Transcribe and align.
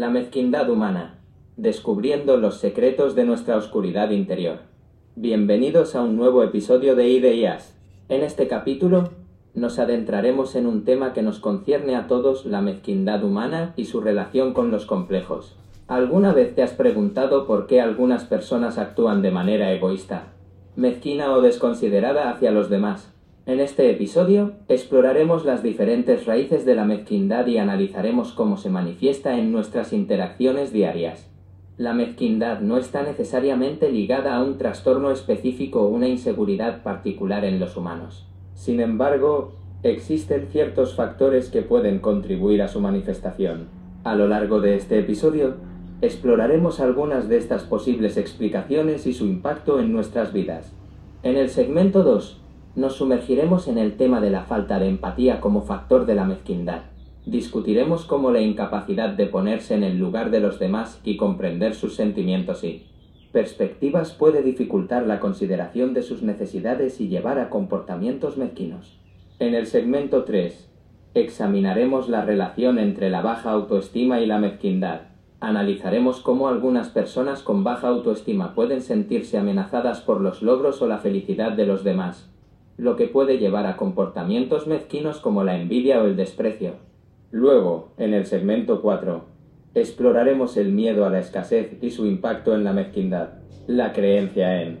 La 0.00 0.08
mezquindad 0.08 0.70
humana. 0.70 1.18
Descubriendo 1.58 2.38
los 2.38 2.56
secretos 2.56 3.14
de 3.14 3.24
nuestra 3.24 3.58
oscuridad 3.58 4.08
interior. 4.12 4.60
Bienvenidos 5.14 5.94
a 5.94 6.00
un 6.00 6.16
nuevo 6.16 6.42
episodio 6.42 6.96
de 6.96 7.10
Ideas. 7.10 7.76
En 8.08 8.22
este 8.22 8.48
capítulo 8.48 9.10
nos 9.52 9.78
adentraremos 9.78 10.56
en 10.56 10.66
un 10.66 10.86
tema 10.86 11.12
que 11.12 11.20
nos 11.20 11.38
concierne 11.38 11.96
a 11.96 12.06
todos, 12.06 12.46
la 12.46 12.62
mezquindad 12.62 13.22
humana 13.22 13.74
y 13.76 13.84
su 13.84 14.00
relación 14.00 14.54
con 14.54 14.70
los 14.70 14.86
complejos. 14.86 15.58
¿Alguna 15.86 16.32
vez 16.32 16.54
te 16.54 16.62
has 16.62 16.72
preguntado 16.72 17.46
por 17.46 17.66
qué 17.66 17.82
algunas 17.82 18.24
personas 18.24 18.78
actúan 18.78 19.20
de 19.20 19.32
manera 19.32 19.70
egoísta, 19.70 20.28
mezquina 20.76 21.34
o 21.34 21.42
desconsiderada 21.42 22.30
hacia 22.30 22.52
los 22.52 22.70
demás? 22.70 23.12
En 23.46 23.58
este 23.58 23.90
episodio 23.90 24.52
exploraremos 24.68 25.46
las 25.46 25.62
diferentes 25.62 26.26
raíces 26.26 26.66
de 26.66 26.74
la 26.74 26.84
mezquindad 26.84 27.46
y 27.46 27.56
analizaremos 27.56 28.32
cómo 28.32 28.58
se 28.58 28.68
manifiesta 28.68 29.38
en 29.38 29.50
nuestras 29.50 29.94
interacciones 29.94 30.72
diarias. 30.74 31.30
La 31.78 31.94
mezquindad 31.94 32.60
no 32.60 32.76
está 32.76 33.02
necesariamente 33.02 33.90
ligada 33.90 34.36
a 34.36 34.42
un 34.42 34.58
trastorno 34.58 35.10
específico 35.10 35.80
o 35.80 35.88
una 35.88 36.06
inseguridad 36.06 36.82
particular 36.82 37.46
en 37.46 37.58
los 37.58 37.78
humanos. 37.78 38.28
Sin 38.54 38.78
embargo, 38.78 39.54
existen 39.82 40.48
ciertos 40.52 40.94
factores 40.94 41.48
que 41.48 41.62
pueden 41.62 42.00
contribuir 42.00 42.60
a 42.60 42.68
su 42.68 42.80
manifestación. 42.80 43.68
A 44.04 44.14
lo 44.14 44.28
largo 44.28 44.60
de 44.60 44.76
este 44.76 44.98
episodio, 44.98 45.54
exploraremos 46.02 46.78
algunas 46.78 47.30
de 47.30 47.38
estas 47.38 47.62
posibles 47.62 48.18
explicaciones 48.18 49.06
y 49.06 49.14
su 49.14 49.24
impacto 49.24 49.80
en 49.80 49.92
nuestras 49.92 50.34
vidas. 50.34 50.74
En 51.22 51.36
el 51.36 51.48
segmento 51.48 52.02
2, 52.02 52.39
nos 52.76 52.96
sumergiremos 52.96 53.66
en 53.66 53.78
el 53.78 53.96
tema 53.96 54.20
de 54.20 54.30
la 54.30 54.42
falta 54.42 54.78
de 54.78 54.88
empatía 54.88 55.40
como 55.40 55.62
factor 55.62 56.06
de 56.06 56.14
la 56.14 56.24
mezquindad. 56.24 56.82
Discutiremos 57.26 58.04
cómo 58.04 58.30
la 58.30 58.40
incapacidad 58.40 59.10
de 59.10 59.26
ponerse 59.26 59.74
en 59.74 59.82
el 59.82 59.98
lugar 59.98 60.30
de 60.30 60.40
los 60.40 60.58
demás 60.58 61.00
y 61.04 61.16
comprender 61.16 61.74
sus 61.74 61.96
sentimientos 61.96 62.64
y 62.64 62.86
perspectivas 63.32 64.12
puede 64.12 64.42
dificultar 64.42 65.06
la 65.06 65.20
consideración 65.20 65.94
de 65.94 66.02
sus 66.02 66.22
necesidades 66.22 67.00
y 67.00 67.08
llevar 67.08 67.38
a 67.38 67.50
comportamientos 67.50 68.36
mezquinos. 68.36 68.98
En 69.38 69.54
el 69.54 69.66
segmento 69.66 70.24
3, 70.24 70.68
examinaremos 71.14 72.08
la 72.08 72.24
relación 72.24 72.78
entre 72.78 73.10
la 73.10 73.20
baja 73.20 73.50
autoestima 73.50 74.20
y 74.20 74.26
la 74.26 74.38
mezquindad. 74.38 75.02
Analizaremos 75.40 76.20
cómo 76.20 76.48
algunas 76.48 76.88
personas 76.88 77.42
con 77.42 77.64
baja 77.64 77.88
autoestima 77.88 78.54
pueden 78.54 78.80
sentirse 78.80 79.38
amenazadas 79.38 80.00
por 80.00 80.20
los 80.20 80.42
logros 80.42 80.82
o 80.82 80.86
la 80.86 80.98
felicidad 80.98 81.52
de 81.52 81.66
los 81.66 81.82
demás, 81.82 82.30
lo 82.80 82.96
que 82.96 83.08
puede 83.08 83.36
llevar 83.36 83.66
a 83.66 83.76
comportamientos 83.76 84.66
mezquinos 84.66 85.20
como 85.20 85.44
la 85.44 85.60
envidia 85.60 86.00
o 86.00 86.06
el 86.06 86.16
desprecio. 86.16 86.76
Luego, 87.30 87.92
en 87.98 88.14
el 88.14 88.24
segmento 88.24 88.80
4, 88.80 89.22
exploraremos 89.74 90.56
el 90.56 90.72
miedo 90.72 91.04
a 91.04 91.10
la 91.10 91.18
escasez 91.18 91.76
y 91.82 91.90
su 91.90 92.06
impacto 92.06 92.54
en 92.54 92.64
la 92.64 92.72
mezquindad. 92.72 93.34
La 93.66 93.92
creencia 93.92 94.62
en 94.62 94.78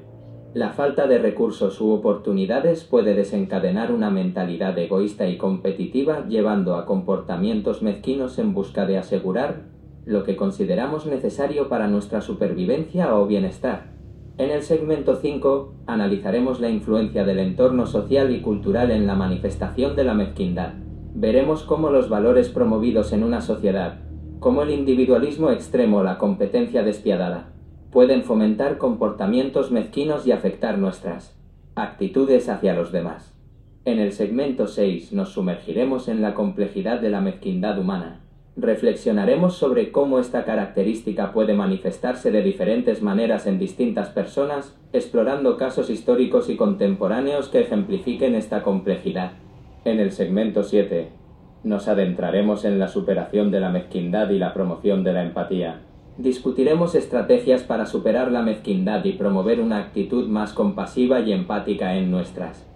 la 0.54 0.70
falta 0.70 1.06
de 1.06 1.18
recursos 1.18 1.78
u 1.82 1.90
oportunidades 1.90 2.84
puede 2.84 3.14
desencadenar 3.14 3.92
una 3.92 4.10
mentalidad 4.10 4.78
egoísta 4.78 5.28
y 5.28 5.36
competitiva 5.36 6.26
llevando 6.26 6.76
a 6.76 6.86
comportamientos 6.86 7.82
mezquinos 7.82 8.38
en 8.38 8.54
busca 8.54 8.86
de 8.86 8.96
asegurar 8.96 9.64
lo 10.06 10.24
que 10.24 10.36
consideramos 10.36 11.04
necesario 11.04 11.68
para 11.68 11.86
nuestra 11.86 12.22
supervivencia 12.22 13.14
o 13.14 13.26
bienestar. 13.26 13.99
En 14.40 14.50
el 14.50 14.62
segmento 14.62 15.16
5 15.16 15.74
analizaremos 15.86 16.60
la 16.60 16.70
influencia 16.70 17.24
del 17.24 17.40
entorno 17.40 17.84
social 17.84 18.34
y 18.34 18.40
cultural 18.40 18.90
en 18.90 19.06
la 19.06 19.14
manifestación 19.14 19.96
de 19.96 20.04
la 20.04 20.14
mezquindad. 20.14 20.72
Veremos 21.14 21.62
cómo 21.62 21.90
los 21.90 22.08
valores 22.08 22.48
promovidos 22.48 23.12
en 23.12 23.22
una 23.22 23.42
sociedad, 23.42 23.98
como 24.38 24.62
el 24.62 24.70
individualismo 24.70 25.50
extremo 25.50 25.98
o 25.98 26.02
la 26.02 26.16
competencia 26.16 26.82
despiadada, 26.82 27.52
pueden 27.92 28.22
fomentar 28.22 28.78
comportamientos 28.78 29.70
mezquinos 29.70 30.26
y 30.26 30.32
afectar 30.32 30.78
nuestras 30.78 31.38
actitudes 31.74 32.48
hacia 32.48 32.72
los 32.72 32.92
demás. 32.92 33.34
En 33.84 33.98
el 33.98 34.12
segmento 34.12 34.68
6 34.68 35.12
nos 35.12 35.34
sumergiremos 35.34 36.08
en 36.08 36.22
la 36.22 36.32
complejidad 36.32 36.98
de 37.02 37.10
la 37.10 37.20
mezquindad 37.20 37.78
humana 37.78 38.22
reflexionaremos 38.56 39.56
sobre 39.56 39.92
cómo 39.92 40.18
esta 40.18 40.44
característica 40.44 41.32
puede 41.32 41.54
manifestarse 41.54 42.30
de 42.30 42.42
diferentes 42.42 43.02
maneras 43.02 43.46
en 43.46 43.58
distintas 43.58 44.08
personas, 44.08 44.76
explorando 44.92 45.56
casos 45.56 45.88
históricos 45.90 46.48
y 46.50 46.56
contemporáneos 46.56 47.48
que 47.48 47.60
ejemplifiquen 47.60 48.34
esta 48.34 48.62
complejidad. 48.62 49.32
En 49.84 50.00
el 50.00 50.12
segmento 50.12 50.62
7, 50.62 51.08
nos 51.62 51.88
adentraremos 51.88 52.64
en 52.64 52.78
la 52.78 52.88
superación 52.88 53.50
de 53.50 53.60
la 53.60 53.70
mezquindad 53.70 54.30
y 54.30 54.38
la 54.38 54.52
promoción 54.52 55.04
de 55.04 55.12
la 55.12 55.22
empatía. 55.22 55.80
Discutiremos 56.18 56.94
estrategias 56.94 57.62
para 57.62 57.86
superar 57.86 58.30
la 58.30 58.42
mezquindad 58.42 59.04
y 59.04 59.12
promover 59.12 59.60
una 59.60 59.78
actitud 59.78 60.28
más 60.28 60.52
compasiva 60.52 61.20
y 61.20 61.32
empática 61.32 61.96
en 61.96 62.10
nuestras 62.10 62.66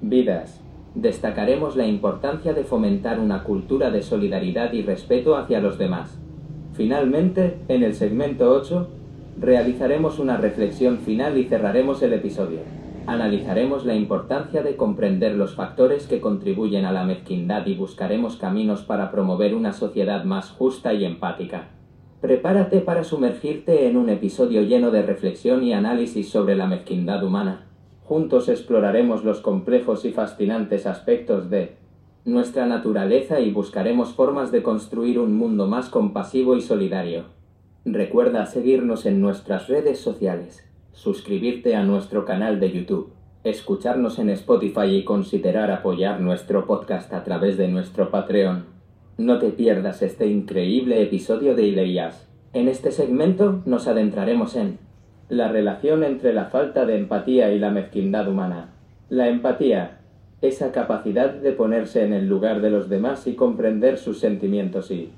vidas 0.00 0.62
destacaremos 0.96 1.76
la 1.76 1.86
importancia 1.86 2.54
de 2.54 2.64
fomentar 2.64 3.20
una 3.20 3.44
cultura 3.44 3.90
de 3.90 4.02
solidaridad 4.02 4.72
y 4.72 4.82
respeto 4.82 5.36
hacia 5.36 5.60
los 5.60 5.76
demás. 5.76 6.18
Finalmente, 6.72 7.58
en 7.68 7.82
el 7.82 7.94
segmento 7.94 8.50
8, 8.50 8.88
realizaremos 9.38 10.18
una 10.18 10.38
reflexión 10.38 10.98
final 10.98 11.36
y 11.36 11.44
cerraremos 11.44 12.02
el 12.02 12.14
episodio. 12.14 12.60
Analizaremos 13.06 13.84
la 13.84 13.94
importancia 13.94 14.62
de 14.62 14.76
comprender 14.76 15.36
los 15.36 15.54
factores 15.54 16.06
que 16.06 16.20
contribuyen 16.20 16.86
a 16.86 16.92
la 16.92 17.04
mezquindad 17.04 17.66
y 17.66 17.74
buscaremos 17.74 18.36
caminos 18.36 18.82
para 18.82 19.10
promover 19.10 19.54
una 19.54 19.74
sociedad 19.74 20.24
más 20.24 20.50
justa 20.50 20.94
y 20.94 21.04
empática. 21.04 21.68
Prepárate 22.22 22.80
para 22.80 23.04
sumergirte 23.04 23.86
en 23.86 23.98
un 23.98 24.08
episodio 24.08 24.62
lleno 24.62 24.90
de 24.90 25.02
reflexión 25.02 25.62
y 25.62 25.74
análisis 25.74 26.30
sobre 26.30 26.56
la 26.56 26.66
mezquindad 26.66 27.22
humana. 27.22 27.65
Juntos 28.06 28.48
exploraremos 28.48 29.24
los 29.24 29.40
complejos 29.40 30.04
y 30.04 30.12
fascinantes 30.12 30.86
aspectos 30.86 31.50
de 31.50 31.74
nuestra 32.24 32.64
naturaleza 32.64 33.40
y 33.40 33.50
buscaremos 33.50 34.14
formas 34.14 34.52
de 34.52 34.62
construir 34.62 35.18
un 35.18 35.36
mundo 35.36 35.66
más 35.66 35.88
compasivo 35.88 36.54
y 36.54 36.60
solidario. 36.60 37.24
Recuerda 37.84 38.46
seguirnos 38.46 39.06
en 39.06 39.20
nuestras 39.20 39.66
redes 39.66 39.98
sociales, 39.98 40.64
suscribirte 40.92 41.74
a 41.74 41.82
nuestro 41.82 42.24
canal 42.24 42.60
de 42.60 42.70
YouTube, 42.70 43.12
escucharnos 43.42 44.20
en 44.20 44.30
Spotify 44.30 44.86
y 44.86 45.04
considerar 45.04 45.72
apoyar 45.72 46.20
nuestro 46.20 46.64
podcast 46.64 47.12
a 47.12 47.24
través 47.24 47.56
de 47.56 47.66
nuestro 47.66 48.12
Patreon. 48.12 48.66
No 49.18 49.40
te 49.40 49.50
pierdas 49.50 50.02
este 50.02 50.28
increíble 50.28 51.02
episodio 51.02 51.56
de 51.56 51.66
Ideas. 51.66 52.28
En 52.52 52.68
este 52.68 52.92
segmento 52.92 53.62
nos 53.66 53.88
adentraremos 53.88 54.54
en 54.54 54.85
la 55.28 55.48
relación 55.48 56.04
entre 56.04 56.32
la 56.32 56.46
falta 56.46 56.86
de 56.86 56.96
empatía 56.96 57.52
y 57.52 57.58
la 57.58 57.70
mezquindad 57.70 58.28
humana. 58.28 58.70
La 59.08 59.28
empatía, 59.28 59.98
esa 60.40 60.70
capacidad 60.70 61.30
de 61.30 61.52
ponerse 61.52 62.04
en 62.04 62.12
el 62.12 62.28
lugar 62.28 62.60
de 62.60 62.70
los 62.70 62.88
demás 62.88 63.26
y 63.26 63.34
comprender 63.34 63.98
sus 63.98 64.20
sentimientos 64.20 64.90
y 64.90 65.10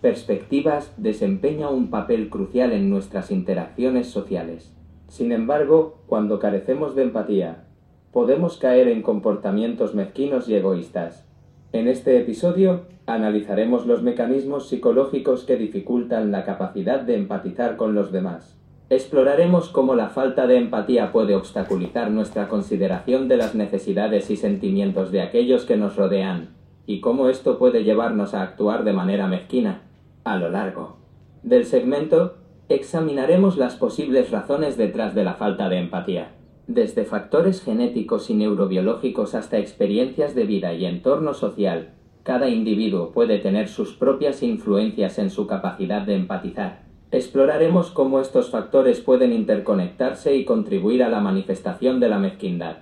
perspectivas, 0.00 0.94
desempeña 0.96 1.68
un 1.68 1.90
papel 1.90 2.28
crucial 2.28 2.72
en 2.72 2.90
nuestras 2.90 3.32
interacciones 3.32 4.08
sociales. 4.08 4.72
Sin 5.08 5.32
embargo, 5.32 5.98
cuando 6.06 6.38
carecemos 6.38 6.94
de 6.94 7.02
empatía, 7.02 7.64
podemos 8.12 8.58
caer 8.58 8.86
en 8.88 9.02
comportamientos 9.02 9.94
mezquinos 9.94 10.48
y 10.48 10.54
egoístas. 10.54 11.26
En 11.72 11.88
este 11.88 12.18
episodio 12.20 12.82
analizaremos 13.06 13.86
los 13.86 14.02
mecanismos 14.02 14.68
psicológicos 14.68 15.44
que 15.44 15.56
dificultan 15.56 16.30
la 16.30 16.44
capacidad 16.44 17.00
de 17.00 17.16
empatizar 17.16 17.76
con 17.76 17.94
los 17.94 18.12
demás. 18.12 18.56
Exploraremos 18.88 19.68
cómo 19.70 19.96
la 19.96 20.10
falta 20.10 20.46
de 20.46 20.58
empatía 20.58 21.10
puede 21.10 21.34
obstaculizar 21.34 22.12
nuestra 22.12 22.46
consideración 22.48 23.26
de 23.26 23.36
las 23.36 23.56
necesidades 23.56 24.30
y 24.30 24.36
sentimientos 24.36 25.10
de 25.10 25.22
aquellos 25.22 25.64
que 25.64 25.76
nos 25.76 25.96
rodean, 25.96 26.50
y 26.86 27.00
cómo 27.00 27.28
esto 27.28 27.58
puede 27.58 27.82
llevarnos 27.82 28.32
a 28.32 28.42
actuar 28.42 28.84
de 28.84 28.92
manera 28.92 29.26
mezquina. 29.26 29.82
A 30.22 30.36
lo 30.36 30.50
largo 30.50 30.98
del 31.42 31.64
segmento, 31.64 32.36
examinaremos 32.68 33.56
las 33.56 33.74
posibles 33.74 34.30
razones 34.30 34.76
detrás 34.76 35.16
de 35.16 35.24
la 35.24 35.34
falta 35.34 35.68
de 35.68 35.78
empatía, 35.78 36.36
desde 36.68 37.04
factores 37.04 37.64
genéticos 37.64 38.30
y 38.30 38.34
neurobiológicos 38.34 39.34
hasta 39.34 39.58
experiencias 39.58 40.36
de 40.36 40.44
vida 40.44 40.74
y 40.74 40.84
entorno 40.84 41.34
social. 41.34 41.94
Cada 42.22 42.48
individuo 42.48 43.10
puede 43.10 43.38
tener 43.38 43.66
sus 43.66 43.94
propias 43.94 44.44
influencias 44.44 45.18
en 45.18 45.30
su 45.30 45.48
capacidad 45.48 46.02
de 46.02 46.14
empatizar 46.14 46.85
Exploraremos 47.12 47.92
cómo 47.92 48.20
estos 48.20 48.50
factores 48.50 49.00
pueden 49.00 49.32
interconectarse 49.32 50.34
y 50.34 50.44
contribuir 50.44 51.04
a 51.04 51.08
la 51.08 51.20
manifestación 51.20 52.00
de 52.00 52.08
la 52.08 52.18
mezquindad. 52.18 52.78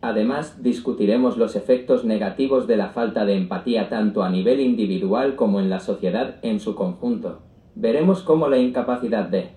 Además, 0.00 0.62
discutiremos 0.62 1.36
los 1.36 1.56
efectos 1.56 2.04
negativos 2.04 2.66
de 2.66 2.76
la 2.76 2.88
falta 2.88 3.26
de 3.26 3.34
empatía 3.34 3.90
tanto 3.90 4.22
a 4.22 4.30
nivel 4.30 4.60
individual 4.60 5.36
como 5.36 5.60
en 5.60 5.68
la 5.68 5.80
sociedad 5.80 6.36
en 6.42 6.60
su 6.60 6.74
conjunto. 6.74 7.42
Veremos 7.74 8.22
cómo 8.22 8.48
la 8.48 8.56
incapacidad 8.56 9.28
de 9.28 9.50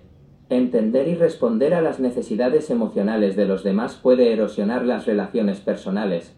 entender 0.50 1.08
y 1.08 1.14
responder 1.14 1.72
a 1.72 1.80
las 1.80 1.98
necesidades 1.98 2.68
emocionales 2.68 3.36
de 3.36 3.46
los 3.46 3.64
demás 3.64 3.94
puede 3.94 4.32
erosionar 4.32 4.84
las 4.84 5.06
relaciones 5.06 5.60
personales, 5.60 6.36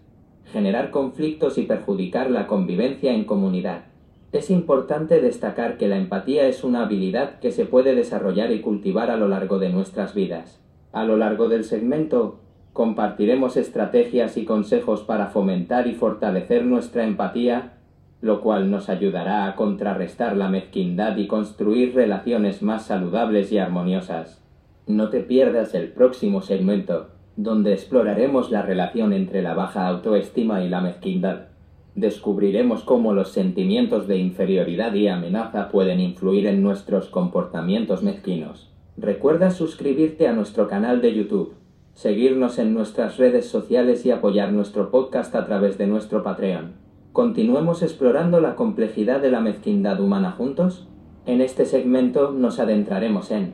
generar 0.53 0.91
conflictos 0.91 1.59
y 1.59 1.63
perjudicar 1.63 2.31
la 2.31 2.47
convivencia 2.47 3.13
en 3.13 3.25
comunidad. 3.25 3.92
Es 4.33 4.49
importante 4.49 5.21
destacar 5.21 5.77
que 5.77 5.89
la 5.89 5.99
empatía 5.99 6.47
es 6.47 6.65
una 6.65 6.85
habilidad 6.85 7.39
que 7.39 7.51
se 7.51 7.67
puede 7.67 7.95
desarrollar 7.95 8.51
y 8.51 8.63
cultivar 8.63 9.11
a 9.11 9.19
lo 9.19 9.29
largo 9.29 9.59
de 9.59 9.69
nuestras 9.69 10.15
vidas. 10.15 10.59
A 10.91 11.05
lo 11.05 11.19
largo 11.19 11.51
del 11.51 11.65
segmento, 11.65 12.41
compartiremos 12.73 13.59
estrategias 13.59 14.39
y 14.39 14.47
consejos 14.47 15.03
para 15.03 15.27
fomentar 15.27 15.87
y 15.87 15.95
fortalecer 15.95 16.65
nuestra 16.65 17.05
empatía, 17.05 17.75
lo 18.23 18.41
cual 18.41 18.71
nos 18.71 18.89
ayudará 18.89 19.47
a 19.47 19.55
contrarrestar 19.55 20.35
la 20.35 20.49
mezquindad 20.49 21.19
y 21.19 21.27
construir 21.27 21.95
relaciones 21.95 22.63
más 22.63 22.87
saludables 22.87 23.53
y 23.53 23.59
armoniosas. 23.59 24.43
No 24.87 25.11
te 25.11 25.21
pierdas 25.21 25.75
el 25.75 25.89
próximo 25.89 26.41
segmento, 26.41 27.09
donde 27.37 27.75
exploraremos 27.75 28.51
la 28.51 28.63
relación 28.63 29.13
entre 29.13 29.43
la 29.43 29.53
baja 29.53 29.87
autoestima 29.87 30.65
y 30.65 30.71
la 30.71 30.81
mezquindad. 30.81 31.52
Descubriremos 31.95 32.85
cómo 32.85 33.13
los 33.13 33.33
sentimientos 33.33 34.09
de 34.09 34.17
inferioridad 34.17 34.95
y 34.95 35.09
amenaza 35.09 35.69
pueden 35.69 36.01
influir 36.01 36.47
en 36.47 36.63
nuestros 36.63 37.09
comportamientos 37.09 38.03
mezquinos. 38.03 38.71
Recuerda 38.97 39.51
suscribirte 39.51 40.27
a 40.27 40.33
nuestro 40.33 40.69
canal 40.69 41.03
de 41.03 41.15
YouTube, 41.15 41.55
seguirnos 41.93 42.59
en 42.59 42.73
nuestras 42.73 43.19
redes 43.19 43.47
sociales 43.47 44.07
y 44.07 44.11
apoyar 44.11 44.53
nuestro 44.53 44.91
podcast 44.91 45.35
a 45.35 45.45
través 45.45 45.77
de 45.77 45.87
nuestro 45.87 46.23
Patreon. 46.23 46.73
Continuemos 47.13 47.83
explorando 47.83 48.41
la 48.41 48.57
complejidad 48.57 49.21
de 49.21 49.31
la 49.31 49.41
mezquindad 49.41 50.01
humana 50.01 50.33
juntos. 50.33 50.89
En 51.27 51.43
este 51.43 51.67
segmento 51.67 52.33
nos 52.33 52.59
adentraremos 52.59 53.31
en 53.31 53.53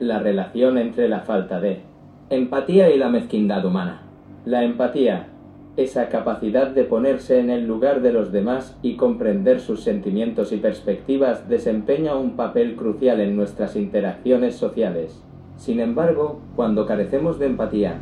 la 0.00 0.18
relación 0.18 0.76
entre 0.76 1.08
la 1.08 1.20
falta 1.20 1.60
de 1.60 1.82
empatía 2.30 2.90
y 2.90 2.98
la 2.98 3.08
mezquindad 3.08 3.64
humana. 3.64 4.02
La 4.44 4.64
empatía 4.64 5.28
esa 5.76 6.08
capacidad 6.08 6.68
de 6.68 6.84
ponerse 6.84 7.38
en 7.38 7.50
el 7.50 7.66
lugar 7.66 8.00
de 8.00 8.12
los 8.12 8.32
demás 8.32 8.76
y 8.82 8.96
comprender 8.96 9.60
sus 9.60 9.82
sentimientos 9.82 10.52
y 10.52 10.56
perspectivas 10.56 11.48
desempeña 11.48 12.16
un 12.16 12.34
papel 12.36 12.76
crucial 12.76 13.20
en 13.20 13.36
nuestras 13.36 13.76
interacciones 13.76 14.56
sociales. 14.56 15.22
Sin 15.56 15.80
embargo, 15.80 16.40
cuando 16.54 16.86
carecemos 16.86 17.38
de 17.38 17.46
empatía, 17.46 17.98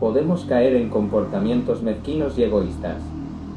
podemos 0.00 0.44
caer 0.44 0.74
en 0.74 0.88
comportamientos 0.90 1.82
mezquinos 1.82 2.36
y 2.38 2.42
egoístas. 2.42 3.00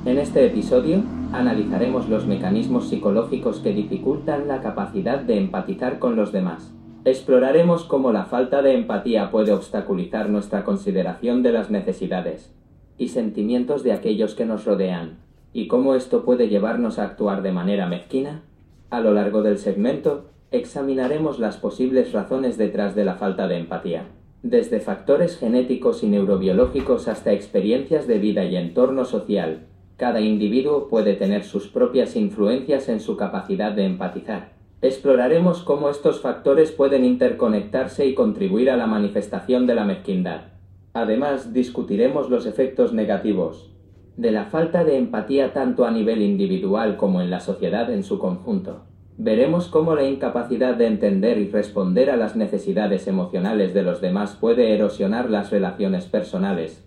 En 0.05 0.19
este 0.19 0.45
episodio, 0.45 1.01
analizaremos 1.31 2.07
los 2.07 2.27
mecanismos 2.27 2.87
psicológicos 2.87 3.59
que 3.59 3.73
dificultan 3.73 4.47
la 4.47 4.61
capacidad 4.61 5.19
de 5.19 5.39
empatizar 5.39 5.97
con 5.97 6.15
los 6.15 6.31
demás. 6.31 6.71
Exploraremos 7.03 7.85
cómo 7.85 8.11
la 8.11 8.25
falta 8.25 8.61
de 8.61 8.75
empatía 8.75 9.31
puede 9.31 9.51
obstaculizar 9.53 10.29
nuestra 10.29 10.63
consideración 10.63 11.41
de 11.43 11.51
las 11.51 11.71
necesidades, 11.71 12.54
y 12.97 13.09
sentimientos 13.09 13.83
de 13.83 13.91
aquellos 13.91 14.35
que 14.35 14.45
nos 14.45 14.65
rodean, 14.65 15.17
y 15.53 15.67
cómo 15.67 15.95
esto 15.95 16.25
puede 16.25 16.49
llevarnos 16.49 16.99
a 16.99 17.05
actuar 17.05 17.41
de 17.41 17.51
manera 17.51 17.87
mezquina? 17.87 18.43
A 18.89 18.99
lo 18.99 19.13
largo 19.13 19.41
del 19.41 19.57
segmento, 19.57 20.25
examinaremos 20.51 21.39
las 21.39 21.57
posibles 21.57 22.11
razones 22.13 22.57
detrás 22.57 22.95
de 22.95 23.05
la 23.05 23.15
falta 23.15 23.47
de 23.47 23.57
empatía, 23.57 24.07
desde 24.43 24.79
factores 24.79 25.37
genéticos 25.37 26.03
y 26.03 26.07
neurobiológicos 26.07 27.07
hasta 27.07 27.33
experiencias 27.33 28.07
de 28.07 28.19
vida 28.19 28.45
y 28.45 28.55
entorno 28.55 29.05
social. 29.05 29.67
Cada 29.97 30.19
individuo 30.21 30.87
puede 30.87 31.13
tener 31.13 31.43
sus 31.43 31.67
propias 31.67 32.15
influencias 32.15 32.89
en 32.89 32.99
su 32.99 33.15
capacidad 33.17 33.71
de 33.71 33.85
empatizar. 33.85 34.51
Exploraremos 34.81 35.63
cómo 35.63 35.89
estos 35.89 36.19
factores 36.19 36.71
pueden 36.71 37.05
interconectarse 37.05 38.05
y 38.05 38.13
contribuir 38.13 38.69
a 38.69 38.77
la 38.77 38.87
manifestación 38.87 39.65
de 39.65 39.75
la 39.75 39.85
mezquindad. 39.85 40.54
Además, 40.95 41.51
discutiremos 41.51 42.29
los 42.29 42.45
efectos 42.45 42.93
negativos 42.93 43.69
de 44.15 44.31
la 44.31 44.45
falta 44.45 44.85
de 44.85 44.97
empatía 44.97 45.51
tanto 45.51 45.83
a 45.83 45.91
nivel 45.91 46.21
individual 46.21 46.95
como 46.95 47.21
en 47.21 47.29
la 47.29 47.41
sociedad 47.41 47.91
en 47.91 48.01
su 48.01 48.17
conjunto. 48.17 48.85
Veremos 49.17 49.67
cómo 49.67 49.93
la 49.93 50.07
incapacidad 50.07 50.75
de 50.75 50.87
entender 50.87 51.37
y 51.37 51.49
responder 51.49 52.09
a 52.09 52.15
las 52.15 52.37
necesidades 52.37 53.07
emocionales 53.07 53.73
de 53.73 53.83
los 53.83 53.99
demás 53.99 54.37
puede 54.39 54.73
erosionar 54.73 55.29
las 55.29 55.51
relaciones 55.51 56.05
personales, 56.05 56.81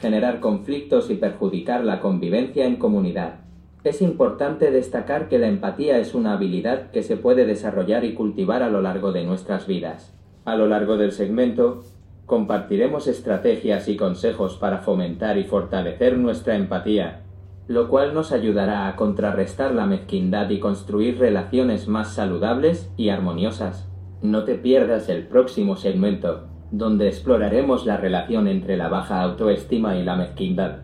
generar 0.00 0.40
conflictos 0.40 1.10
y 1.10 1.14
perjudicar 1.14 1.82
la 1.82 2.00
convivencia 2.00 2.66
en 2.66 2.76
comunidad. 2.76 3.36
Es 3.84 4.02
importante 4.02 4.70
destacar 4.70 5.30
que 5.30 5.38
la 5.38 5.48
empatía 5.48 5.96
es 5.96 6.14
una 6.14 6.34
habilidad 6.34 6.90
que 6.90 7.02
se 7.02 7.16
puede 7.16 7.46
desarrollar 7.46 8.04
y 8.04 8.12
cultivar 8.12 8.62
a 8.62 8.68
lo 8.68 8.82
largo 8.82 9.12
de 9.12 9.24
nuestras 9.24 9.66
vidas. 9.66 10.12
A 10.44 10.56
lo 10.56 10.68
largo 10.68 10.98
del 10.98 11.12
segmento, 11.12 11.82
compartiremos 12.26 13.06
estrategias 13.06 13.88
y 13.88 13.96
consejos 13.96 14.56
para 14.56 14.78
fomentar 14.78 15.38
y 15.38 15.44
fortalecer 15.44 16.18
nuestra 16.18 16.56
empatía, 16.56 17.22
lo 17.68 17.88
cual 17.88 18.14
nos 18.14 18.32
ayudará 18.32 18.88
a 18.88 18.96
contrarrestar 18.96 19.72
la 19.72 19.86
mezquindad 19.86 20.50
y 20.50 20.58
construir 20.58 21.18
relaciones 21.18 21.86
más 21.86 22.14
saludables 22.14 22.92
y 22.96 23.10
armoniosas. 23.10 23.88
No 24.22 24.42
te 24.42 24.56
pierdas 24.56 25.08
el 25.08 25.28
próximo 25.28 25.76
segmento, 25.76 26.48
donde 26.72 27.06
exploraremos 27.06 27.86
la 27.86 27.96
relación 27.96 28.48
entre 28.48 28.76
la 28.76 28.88
baja 28.88 29.22
autoestima 29.22 29.96
y 29.96 30.02
la 30.02 30.16
mezquindad. 30.16 30.78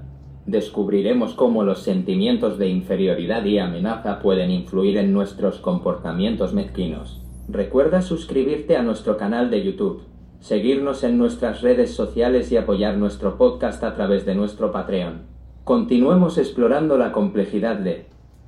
Descubriremos 0.47 1.35
cómo 1.35 1.65
los 1.65 1.83
sentimientos 1.83 2.56
de 2.59 2.69
inferioridad 2.69 3.44
y 3.44 3.59
amenaza 3.59 4.21
pueden 4.21 4.50
influir 4.50 4.97
en 4.97 5.12
nuestros 5.12 5.59
comportamientos 5.59 6.53
mezquinos. 6.53 7.21
Recuerda 7.49 8.03
suscribirte 8.03 8.77
a 8.77 8.83
nuestro 8.83 9.17
canal 9.17 9.50
de 9.50 9.65
YouTube 9.65 10.12
seguirnos 10.43 11.05
en 11.05 11.19
nuestras 11.19 11.62
redes 11.62 11.94
sociales 11.94 12.50
y 12.50 12.56
apoyar 12.56 12.97
nuestro 12.97 13.39
podcast 13.39 13.85
a 13.85 13.94
través 13.94 14.27
de 14.27 14.35
nuestro 14.35 14.73
Patreon. 14.73 15.23
Continuemos 15.62 16.37
explorando 16.37 16.99
la 16.99 17.12
complejidad 17.12 17.77
de 17.77 18.06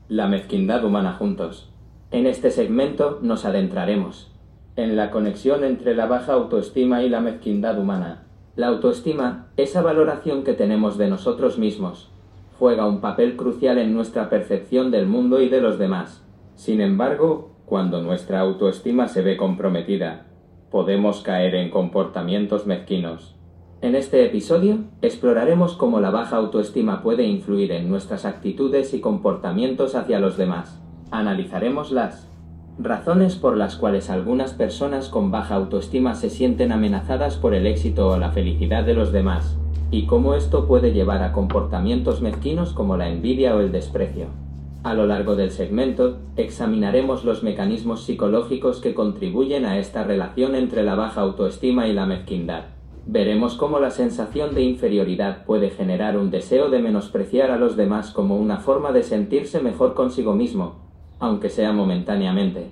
la 0.09 0.27
mezquindad 0.27 0.85
humana 0.85 1.13
juntos. 1.13 1.71
En 2.11 2.27
este 2.27 2.51
segmento 2.51 3.21
nos 3.23 3.45
adentraremos 3.45 4.33
en 4.75 4.97
la 4.97 5.13
conexión 5.13 5.63
entre 5.63 5.95
la 5.95 6.07
baja 6.07 6.33
autoestima 6.33 7.05
y 7.05 7.09
la 7.09 7.21
mezquindad 7.21 7.79
humana. 7.79 8.25
La 8.57 8.67
autoestima, 8.67 9.53
esa 9.57 9.81
valoración 9.81 10.43
que 10.43 10.55
tenemos 10.55 10.99
de 10.99 11.09
nosotros 11.09 11.59
mismos, 11.61 12.11
juega 12.59 12.89
un 12.89 13.01
papel 13.01 13.37
crucial 13.37 13.79
en 13.79 13.95
nuestra 13.95 14.29
percepción 14.29 14.91
del 14.91 15.07
mundo 15.07 15.41
y 15.41 15.49
de 15.49 15.61
los 15.61 15.79
demás. 15.79 16.25
Sin 16.57 16.81
embargo, 16.81 17.53
cuando 17.67 18.03
nuestra 18.03 18.41
autoestima 18.41 19.07
se 19.07 19.23
ve 19.23 19.37
comprometida, 19.37 20.27
podemos 20.75 21.21
caer 21.21 21.55
en 21.55 21.71
comportamientos 21.71 22.67
mezquinos. 22.67 23.37
En 23.81 23.95
este 23.95 24.27
episodio 24.27 24.79
exploraremos 25.03 25.75
cómo 25.75 26.01
la 26.01 26.11
baja 26.11 26.35
autoestima 26.35 27.01
puede 27.01 27.23
influir 27.23 27.71
en 27.71 27.89
nuestras 27.89 28.25
actitudes 28.25 28.93
y 28.93 29.01
comportamientos 29.01 29.95
hacia 29.95 30.19
los 30.19 30.37
demás. 30.37 30.83
Analizaremos 31.13 31.93
las 31.93 32.29
razones 32.77 33.37
por 33.37 33.57
las 33.57 33.77
cuales 33.77 34.11
algunas 34.11 34.53
personas 34.53 35.11
con 35.11 35.31
baja 35.31 35.55
autoestima 35.55 36.17
se 36.17 36.29
sienten 36.29 36.73
amenazadas 36.73 37.37
por 37.37 37.55
el 37.55 37.69
éxito 37.69 38.09
o 38.09 38.19
la 38.19 38.33
felicidad 38.33 38.83
de 38.83 38.95
los 38.95 39.13
demás, 39.13 39.57
y 39.93 40.07
cómo 40.07 40.35
esto 40.35 40.67
puede 40.67 40.93
llevar 40.93 41.23
a 41.23 41.31
comportamientos 41.31 42.21
mezquinos 42.21 42.73
como 42.73 42.97
la 42.97 43.11
envidia 43.11 43.55
o 43.55 43.61
el 43.61 43.71
desprecio. 43.71 44.27
A 44.85 44.93
lo 44.93 45.07
largo 45.07 45.35
del 45.35 45.51
segmento, 45.51 46.19
examinaremos 46.37 47.25
los 47.25 47.43
mecanismos 47.43 48.05
psicológicos 48.05 48.83
que 48.83 48.93
contribuyen 48.93 49.65
a 49.65 49.79
esta 49.79 50.05
relación 50.05 50.55
entre 50.55 50.83
la 50.83 50.95
baja 50.95 51.23
autoestima 51.23 51.89
y 51.89 51.95
la 51.95 52.05
mezquindad. 52.05 52.65
Veremos 53.07 53.55
cómo 53.55 53.81
la 53.81 53.91
sensación 53.91 54.55
de 54.55 54.61
inferioridad 54.61 55.47
puede 55.47 55.71
generar 55.71 56.19
un 56.19 56.31
deseo 56.31 56.69
de 56.69 56.81
menospreciar 56.81 57.51
a 57.51 57.57
los 57.57 57.79
demás 57.79 58.11
como 58.11 58.37
una 58.37 58.59
forma 58.59 58.93
de 58.93 59.05
sentirse 59.05 59.59
mejor 59.63 59.95
consigo 59.95 60.35
mismo, 60.35 60.75
aunque 61.19 61.49
sea 61.49 61.73
momentáneamente. 61.73 62.67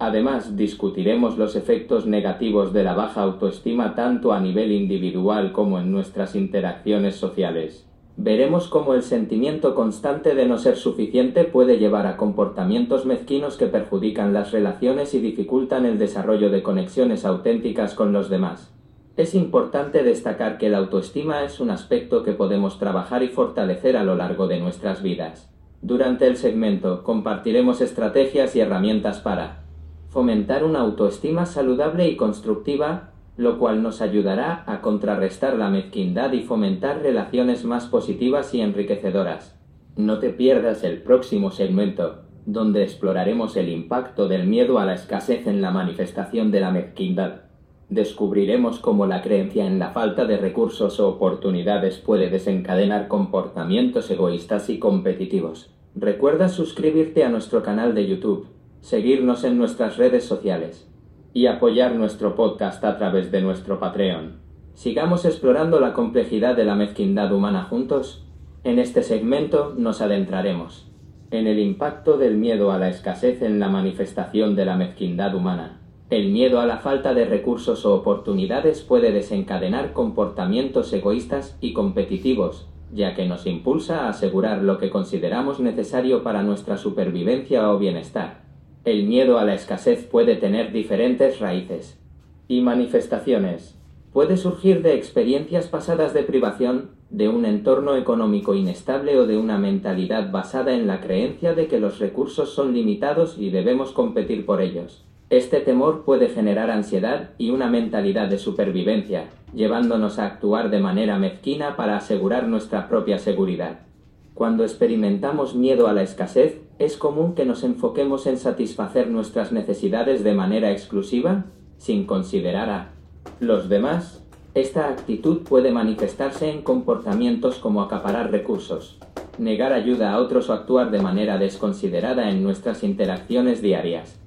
Además, 0.00 0.56
discutiremos 0.56 1.38
los 1.38 1.54
efectos 1.54 2.06
negativos 2.06 2.72
de 2.72 2.82
la 2.82 2.94
baja 2.94 3.22
autoestima 3.22 3.94
tanto 3.94 4.32
a 4.32 4.40
nivel 4.40 4.72
individual 4.72 5.52
como 5.52 5.78
en 5.78 5.92
nuestras 5.92 6.34
interacciones 6.34 7.14
sociales 7.14 7.86
veremos 8.16 8.68
cómo 8.68 8.94
el 8.94 9.02
sentimiento 9.02 9.74
constante 9.74 10.34
de 10.34 10.46
no 10.46 10.58
ser 10.58 10.76
suficiente 10.76 11.44
puede 11.44 11.78
llevar 11.78 12.06
a 12.06 12.16
comportamientos 12.16 13.06
mezquinos 13.06 13.56
que 13.56 13.66
perjudican 13.66 14.32
las 14.32 14.52
relaciones 14.52 15.14
y 15.14 15.20
dificultan 15.20 15.86
el 15.86 15.98
desarrollo 15.98 16.50
de 16.50 16.62
conexiones 16.62 17.24
auténticas 17.24 17.94
con 17.94 18.12
los 18.12 18.28
demás. 18.28 18.72
Es 19.16 19.34
importante 19.34 20.02
destacar 20.02 20.56
que 20.56 20.70
la 20.70 20.78
autoestima 20.78 21.44
es 21.44 21.60
un 21.60 21.70
aspecto 21.70 22.22
que 22.22 22.32
podemos 22.32 22.78
trabajar 22.78 23.22
y 23.22 23.28
fortalecer 23.28 23.96
a 23.96 24.04
lo 24.04 24.14
largo 24.14 24.46
de 24.46 24.58
nuestras 24.58 25.02
vidas. 25.02 25.50
Durante 25.82 26.26
el 26.26 26.36
segmento 26.36 27.02
compartiremos 27.02 27.80
estrategias 27.80 28.56
y 28.56 28.60
herramientas 28.60 29.20
para 29.20 29.64
fomentar 30.08 30.64
una 30.64 30.80
autoestima 30.80 31.44
saludable 31.46 32.08
y 32.08 32.16
constructiva 32.16 33.11
lo 33.36 33.58
cual 33.58 33.82
nos 33.82 34.02
ayudará 34.02 34.64
a 34.66 34.80
contrarrestar 34.80 35.56
la 35.56 35.70
mezquindad 35.70 36.32
y 36.32 36.42
fomentar 36.42 37.02
relaciones 37.02 37.64
más 37.64 37.86
positivas 37.86 38.52
y 38.54 38.60
enriquecedoras. 38.60 39.58
No 39.96 40.18
te 40.18 40.30
pierdas 40.30 40.84
el 40.84 41.02
próximo 41.02 41.50
segmento, 41.50 42.22
donde 42.44 42.82
exploraremos 42.82 43.56
el 43.56 43.68
impacto 43.68 44.28
del 44.28 44.46
miedo 44.46 44.78
a 44.78 44.84
la 44.84 44.94
escasez 44.94 45.46
en 45.46 45.62
la 45.62 45.70
manifestación 45.70 46.50
de 46.50 46.60
la 46.60 46.70
mezquindad. 46.70 47.42
Descubriremos 47.88 48.78
cómo 48.78 49.06
la 49.06 49.22
creencia 49.22 49.66
en 49.66 49.78
la 49.78 49.90
falta 49.90 50.24
de 50.24 50.38
recursos 50.38 50.98
o 50.98 51.08
oportunidades 51.08 51.98
puede 51.98 52.30
desencadenar 52.30 53.08
comportamientos 53.08 54.10
egoístas 54.10 54.70
y 54.70 54.78
competitivos. 54.78 55.74
Recuerda 55.94 56.48
suscribirte 56.48 57.24
a 57.24 57.28
nuestro 57.28 57.62
canal 57.62 57.94
de 57.94 58.06
YouTube, 58.06 58.46
seguirnos 58.80 59.44
en 59.44 59.58
nuestras 59.58 59.98
redes 59.98 60.24
sociales 60.24 60.91
y 61.34 61.46
apoyar 61.46 61.94
nuestro 61.94 62.34
podcast 62.34 62.84
a 62.84 62.98
través 62.98 63.30
de 63.30 63.40
nuestro 63.40 63.78
Patreon. 63.78 64.40
Sigamos 64.74 65.24
explorando 65.24 65.80
la 65.80 65.92
complejidad 65.92 66.56
de 66.56 66.64
la 66.64 66.74
mezquindad 66.74 67.32
humana 67.32 67.64
juntos. 67.64 68.26
En 68.64 68.78
este 68.78 69.02
segmento 69.02 69.74
nos 69.76 70.00
adentraremos 70.00 70.92
en 71.32 71.46
el 71.46 71.58
impacto 71.58 72.18
del 72.18 72.36
miedo 72.36 72.72
a 72.72 72.78
la 72.78 72.90
escasez 72.90 73.40
en 73.40 73.58
la 73.58 73.70
manifestación 73.70 74.54
de 74.54 74.66
la 74.66 74.76
mezquindad 74.76 75.34
humana. 75.34 75.80
El 76.10 76.30
miedo 76.30 76.60
a 76.60 76.66
la 76.66 76.76
falta 76.76 77.14
de 77.14 77.24
recursos 77.24 77.86
o 77.86 77.94
oportunidades 77.94 78.82
puede 78.82 79.12
desencadenar 79.12 79.94
comportamientos 79.94 80.92
egoístas 80.92 81.56
y 81.62 81.72
competitivos, 81.72 82.68
ya 82.92 83.14
que 83.14 83.26
nos 83.26 83.46
impulsa 83.46 84.04
a 84.04 84.08
asegurar 84.10 84.62
lo 84.62 84.76
que 84.76 84.90
consideramos 84.90 85.58
necesario 85.58 86.22
para 86.22 86.42
nuestra 86.42 86.76
supervivencia 86.76 87.72
o 87.72 87.78
bienestar. 87.78 88.41
El 88.84 89.04
miedo 89.04 89.38
a 89.38 89.44
la 89.44 89.54
escasez 89.54 90.04
puede 90.04 90.34
tener 90.34 90.72
diferentes 90.72 91.38
raíces 91.38 92.00
y 92.48 92.62
manifestaciones. 92.62 93.78
Puede 94.12 94.36
surgir 94.36 94.82
de 94.82 94.94
experiencias 94.94 95.68
pasadas 95.68 96.12
de 96.14 96.24
privación, 96.24 96.90
de 97.08 97.28
un 97.28 97.44
entorno 97.44 97.94
económico 97.94 98.56
inestable 98.56 99.16
o 99.20 99.26
de 99.26 99.38
una 99.38 99.56
mentalidad 99.56 100.32
basada 100.32 100.74
en 100.74 100.88
la 100.88 101.00
creencia 101.00 101.54
de 101.54 101.68
que 101.68 101.78
los 101.78 102.00
recursos 102.00 102.54
son 102.54 102.74
limitados 102.74 103.38
y 103.38 103.50
debemos 103.50 103.92
competir 103.92 104.44
por 104.44 104.60
ellos. 104.60 105.04
Este 105.30 105.60
temor 105.60 106.04
puede 106.04 106.28
generar 106.28 106.68
ansiedad 106.68 107.30
y 107.38 107.50
una 107.50 107.68
mentalidad 107.68 108.28
de 108.28 108.38
supervivencia, 108.38 109.26
llevándonos 109.54 110.18
a 110.18 110.26
actuar 110.26 110.70
de 110.70 110.80
manera 110.80 111.20
mezquina 111.20 111.76
para 111.76 111.96
asegurar 111.96 112.48
nuestra 112.48 112.88
propia 112.88 113.20
seguridad. 113.20 113.91
Cuando 114.34 114.64
experimentamos 114.64 115.54
miedo 115.54 115.88
a 115.88 115.92
la 115.92 116.02
escasez, 116.02 116.60
es 116.78 116.96
común 116.96 117.34
que 117.34 117.44
nos 117.44 117.62
enfoquemos 117.64 118.26
en 118.26 118.38
satisfacer 118.38 119.08
nuestras 119.08 119.52
necesidades 119.52 120.24
de 120.24 120.34
manera 120.34 120.72
exclusiva, 120.72 121.44
sin 121.76 122.06
considerar 122.06 122.70
a 122.70 122.92
los 123.40 123.68
demás. 123.68 124.24
Esta 124.54 124.88
actitud 124.88 125.42
puede 125.42 125.70
manifestarse 125.70 126.50
en 126.50 126.62
comportamientos 126.62 127.58
como 127.58 127.82
acaparar 127.82 128.30
recursos, 128.30 128.98
negar 129.38 129.72
ayuda 129.72 130.12
a 130.12 130.18
otros 130.18 130.48
o 130.48 130.54
actuar 130.54 130.90
de 130.90 131.00
manera 131.00 131.38
desconsiderada 131.38 132.30
en 132.30 132.42
nuestras 132.42 132.82
interacciones 132.84 133.60
diarias. 133.60 134.18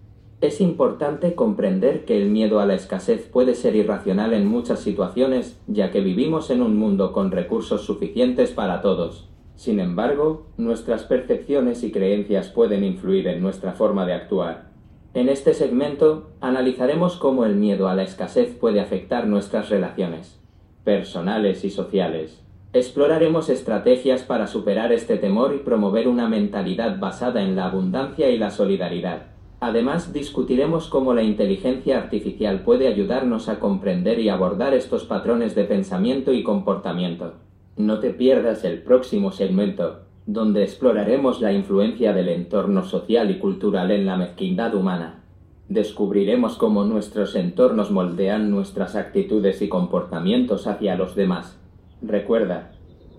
Es 0.42 0.62
importante 0.62 1.34
comprender 1.34 2.06
que 2.06 2.22
el 2.22 2.30
miedo 2.30 2.60
a 2.60 2.66
la 2.66 2.76
escasez 2.76 3.28
puede 3.28 3.56
ser 3.56 3.76
irracional 3.76 4.34
en 4.34 4.48
muchas 4.48 4.80
situaciones, 4.80 5.60
ya 5.66 5.92
que 5.92 6.02
vivimos 6.02 6.52
en 6.52 6.62
un 6.62 6.78
mundo 6.78 7.12
con 7.12 7.32
recursos 7.32 7.86
suficientes 7.86 8.52
para 8.52 8.82
todos. 8.82 9.30
Sin 9.56 9.80
embargo, 9.80 10.48
nuestras 10.58 11.04
percepciones 11.04 11.84
y 11.84 11.92
creencias 11.92 12.50
pueden 12.50 12.84
influir 12.84 13.28
en 13.28 13.42
nuestra 13.42 13.72
forma 13.74 14.06
de 14.06 14.14
actuar. 14.14 14.70
En 15.14 15.30
este 15.30 15.54
segmento 15.54 16.32
analizaremos 16.42 17.16
cómo 17.16 17.46
el 17.46 17.56
miedo 17.56 17.88
a 17.88 17.96
la 17.96 18.04
escasez 18.04 18.54
puede 18.54 18.82
afectar 18.82 19.28
nuestras 19.28 19.70
relaciones, 19.70 20.42
personales 20.84 21.64
y 21.64 21.70
sociales. 21.70 22.42
Exploraremos 22.74 23.48
estrategias 23.50 24.24
para 24.24 24.48
superar 24.48 24.92
este 24.92 25.16
temor 25.16 25.56
y 25.56 25.60
promover 25.60 26.10
una 26.10 26.28
mentalidad 26.28 27.00
basada 27.00 27.42
en 27.42 27.56
la 27.56 27.68
abundancia 27.68 28.30
y 28.30 28.38
la 28.38 28.52
solidaridad. 28.52 29.28
Además, 29.62 30.12
discutiremos 30.12 30.90
cómo 30.90 31.14
la 31.14 31.24
inteligencia 31.24 31.98
artificial 31.98 32.64
puede 32.64 32.90
ayudarnos 32.90 33.48
a 33.48 33.60
comprender 33.62 34.20
y 34.20 34.28
abordar 34.28 34.74
estos 34.74 35.06
patrones 35.06 35.56
de 35.56 35.64
pensamiento 35.64 36.34
y 36.34 36.44
comportamiento. 36.44 37.45
No 37.78 38.00
te 38.00 38.12
pierdas 38.12 38.64
el 38.64 38.82
próximo 38.84 39.34
segmento, 39.34 40.06
donde 40.26 40.64
exploraremos 40.64 41.42
la 41.42 41.52
influencia 41.52 42.14
del 42.14 42.30
entorno 42.30 42.86
social 42.86 43.30
y 43.32 43.38
cultural 43.38 43.92
en 43.92 44.06
la 44.06 44.16
mezquindad 44.16 44.74
humana. 44.76 45.26
Descubriremos 45.68 46.56
cómo 46.56 46.86
nuestros 46.86 47.36
entornos 47.36 47.92
moldean 47.92 48.50
nuestras 48.50 48.96
actitudes 48.96 49.62
y 49.62 49.68
comportamientos 49.68 50.68
hacia 50.68 50.96
los 50.96 51.16
demás. 51.16 51.60
Recuerda, 52.02 52.72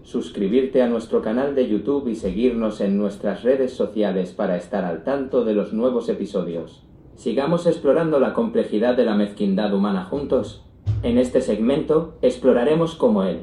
suscribirte 0.04 0.80
a 0.80 0.88
nuestro 0.88 1.20
canal 1.20 1.54
de 1.54 1.68
YouTube 1.68 2.08
y 2.08 2.14
seguirnos 2.14 2.80
en 2.80 2.96
nuestras 2.96 3.42
redes 3.42 3.74
sociales 3.74 4.32
para 4.32 4.56
estar 4.56 4.86
al 4.86 5.04
tanto 5.04 5.44
de 5.44 5.52
los 5.52 5.74
nuevos 5.74 6.08
episodios. 6.08 6.82
Sigamos 7.14 7.66
explorando 7.66 8.20
la 8.20 8.32
complejidad 8.32 8.96
de 8.96 9.04
la 9.04 9.16
mezquindad 9.16 9.74
humana 9.74 10.04
juntos. 10.04 10.64
En 11.02 11.18
este 11.18 11.42
segmento 11.42 12.14
exploraremos 12.22 12.94
cómo 12.94 13.24
el 13.24 13.40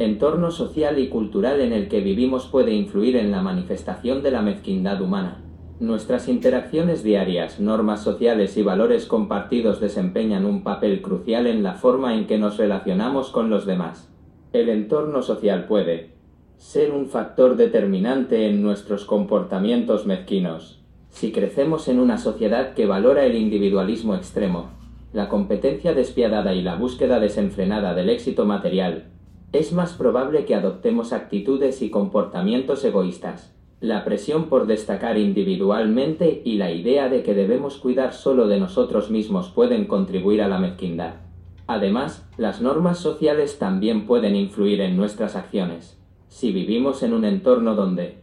entorno 0.00 0.50
social 0.50 0.98
y 0.98 1.08
cultural 1.08 1.60
en 1.60 1.74
el 1.74 1.88
que 1.88 2.00
vivimos 2.00 2.46
puede 2.46 2.72
influir 2.72 3.16
en 3.16 3.30
la 3.30 3.42
manifestación 3.42 4.22
de 4.22 4.30
la 4.30 4.40
mezquindad 4.40 5.02
humana. 5.02 5.44
Nuestras 5.78 6.26
interacciones 6.26 7.02
diarias, 7.02 7.60
normas 7.60 8.02
sociales 8.02 8.56
y 8.56 8.62
valores 8.62 9.04
compartidos 9.04 9.78
desempeñan 9.78 10.46
un 10.46 10.62
papel 10.62 11.02
crucial 11.02 11.46
en 11.46 11.62
la 11.62 11.74
forma 11.74 12.14
en 12.14 12.26
que 12.26 12.38
nos 12.38 12.56
relacionamos 12.56 13.28
con 13.28 13.50
los 13.50 13.66
demás. 13.66 14.10
El 14.54 14.70
entorno 14.70 15.20
social 15.20 15.66
puede 15.66 16.12
ser 16.56 16.92
un 16.92 17.06
factor 17.06 17.56
determinante 17.56 18.48
en 18.48 18.62
nuestros 18.62 19.04
comportamientos 19.04 20.06
mezquinos. 20.06 20.82
Si 21.10 21.30
crecemos 21.30 21.88
en 21.88 22.00
una 22.00 22.16
sociedad 22.16 22.72
que 22.72 22.86
valora 22.86 23.24
el 23.24 23.34
individualismo 23.34 24.14
extremo, 24.14 24.70
la 25.12 25.28
competencia 25.28 25.92
despiadada 25.92 26.54
y 26.54 26.62
la 26.62 26.76
búsqueda 26.76 27.20
desenfrenada 27.20 27.94
del 27.94 28.08
éxito 28.08 28.46
material, 28.46 29.10
es 29.52 29.72
más 29.72 29.94
probable 29.94 30.44
que 30.44 30.54
adoptemos 30.54 31.12
actitudes 31.12 31.82
y 31.82 31.90
comportamientos 31.90 32.84
egoístas. 32.84 33.54
La 33.80 34.04
presión 34.04 34.48
por 34.48 34.66
destacar 34.66 35.18
individualmente 35.18 36.42
y 36.44 36.58
la 36.58 36.70
idea 36.70 37.08
de 37.08 37.22
que 37.22 37.34
debemos 37.34 37.78
cuidar 37.78 38.12
solo 38.12 38.46
de 38.46 38.60
nosotros 38.60 39.10
mismos 39.10 39.48
pueden 39.48 39.86
contribuir 39.86 40.42
a 40.42 40.48
la 40.48 40.58
mezquindad. 40.58 41.14
Además, 41.66 42.28
las 42.36 42.60
normas 42.60 42.98
sociales 42.98 43.58
también 43.58 44.06
pueden 44.06 44.36
influir 44.36 44.80
en 44.82 44.96
nuestras 44.96 45.34
acciones. 45.34 45.98
Si 46.28 46.52
vivimos 46.52 47.02
en 47.02 47.12
un 47.12 47.24
entorno 47.24 47.74
donde 47.74 48.18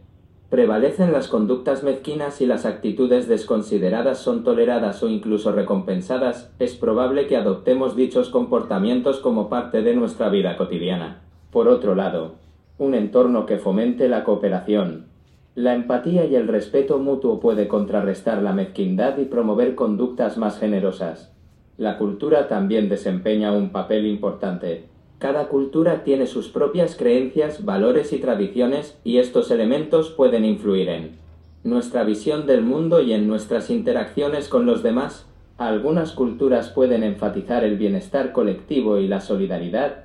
prevalecen 0.50 1.12
las 1.12 1.28
conductas 1.28 1.82
mezquinas 1.82 2.40
y 2.40 2.46
las 2.46 2.64
actitudes 2.64 3.28
desconsideradas 3.28 4.18
son 4.18 4.44
toleradas 4.44 5.02
o 5.02 5.08
incluso 5.08 5.52
recompensadas, 5.52 6.52
es 6.58 6.74
probable 6.74 7.26
que 7.26 7.36
adoptemos 7.36 7.96
dichos 7.96 8.30
comportamientos 8.30 9.20
como 9.20 9.48
parte 9.48 9.82
de 9.82 9.94
nuestra 9.94 10.30
vida 10.30 10.56
cotidiana. 10.56 11.22
Por 11.50 11.68
otro 11.68 11.94
lado, 11.94 12.36
un 12.78 12.94
entorno 12.94 13.44
que 13.44 13.58
fomente 13.58 14.08
la 14.08 14.24
cooperación, 14.24 15.06
la 15.58 15.74
empatía 15.74 16.24
y 16.24 16.36
el 16.36 16.46
respeto 16.46 16.98
mutuo 16.98 17.40
puede 17.40 17.66
contrarrestar 17.66 18.42
la 18.44 18.52
mezquindad 18.52 19.18
y 19.18 19.24
promover 19.24 19.74
conductas 19.74 20.38
más 20.38 20.60
generosas. 20.60 21.32
La 21.76 21.98
cultura 21.98 22.46
también 22.46 22.88
desempeña 22.88 23.50
un 23.50 23.70
papel 23.70 24.06
importante. 24.06 24.84
Cada 25.18 25.48
cultura 25.48 26.04
tiene 26.04 26.28
sus 26.28 26.48
propias 26.48 26.94
creencias, 26.94 27.64
valores 27.64 28.12
y 28.12 28.18
tradiciones 28.18 28.96
y 29.02 29.18
estos 29.18 29.50
elementos 29.50 30.10
pueden 30.10 30.44
influir 30.44 30.88
en 30.88 31.16
nuestra 31.64 32.04
visión 32.04 32.46
del 32.46 32.62
mundo 32.62 33.00
y 33.00 33.12
en 33.12 33.26
nuestras 33.26 33.68
interacciones 33.68 34.48
con 34.48 34.64
los 34.64 34.84
demás. 34.84 35.26
Algunas 35.56 36.12
culturas 36.12 36.68
pueden 36.68 37.02
enfatizar 37.02 37.64
el 37.64 37.76
bienestar 37.76 38.30
colectivo 38.30 38.98
y 38.98 39.08
la 39.08 39.20
solidaridad, 39.20 40.04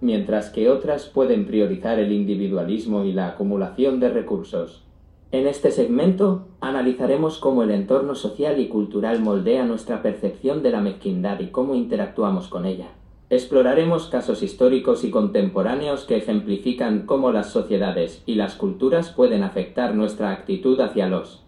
mientras 0.00 0.50
que 0.50 0.70
otras 0.70 1.06
pueden 1.06 1.44
priorizar 1.44 1.98
el 1.98 2.12
individualismo 2.12 3.04
y 3.04 3.12
la 3.12 3.30
acumulación 3.30 3.98
de 3.98 4.10
recursos. 4.10 4.84
En 5.32 5.48
este 5.48 5.72
segmento 5.72 6.46
analizaremos 6.60 7.38
cómo 7.38 7.64
el 7.64 7.72
entorno 7.72 8.14
social 8.14 8.60
y 8.60 8.68
cultural 8.68 9.20
moldea 9.20 9.64
nuestra 9.64 10.02
percepción 10.02 10.62
de 10.62 10.70
la 10.70 10.80
mezquindad 10.80 11.40
y 11.40 11.48
cómo 11.48 11.74
interactuamos 11.74 12.46
con 12.46 12.64
ella. 12.64 12.90
Exploraremos 13.32 14.08
casos 14.08 14.42
históricos 14.42 15.04
y 15.04 15.10
contemporáneos 15.10 16.04
que 16.04 16.18
ejemplifican 16.18 17.06
cómo 17.06 17.32
las 17.32 17.48
sociedades 17.48 18.22
y 18.26 18.34
las 18.34 18.56
culturas 18.56 19.08
pueden 19.08 19.42
afectar 19.42 19.94
nuestra 19.94 20.32
actitud 20.32 20.78
hacia 20.80 21.06
los 21.06 21.42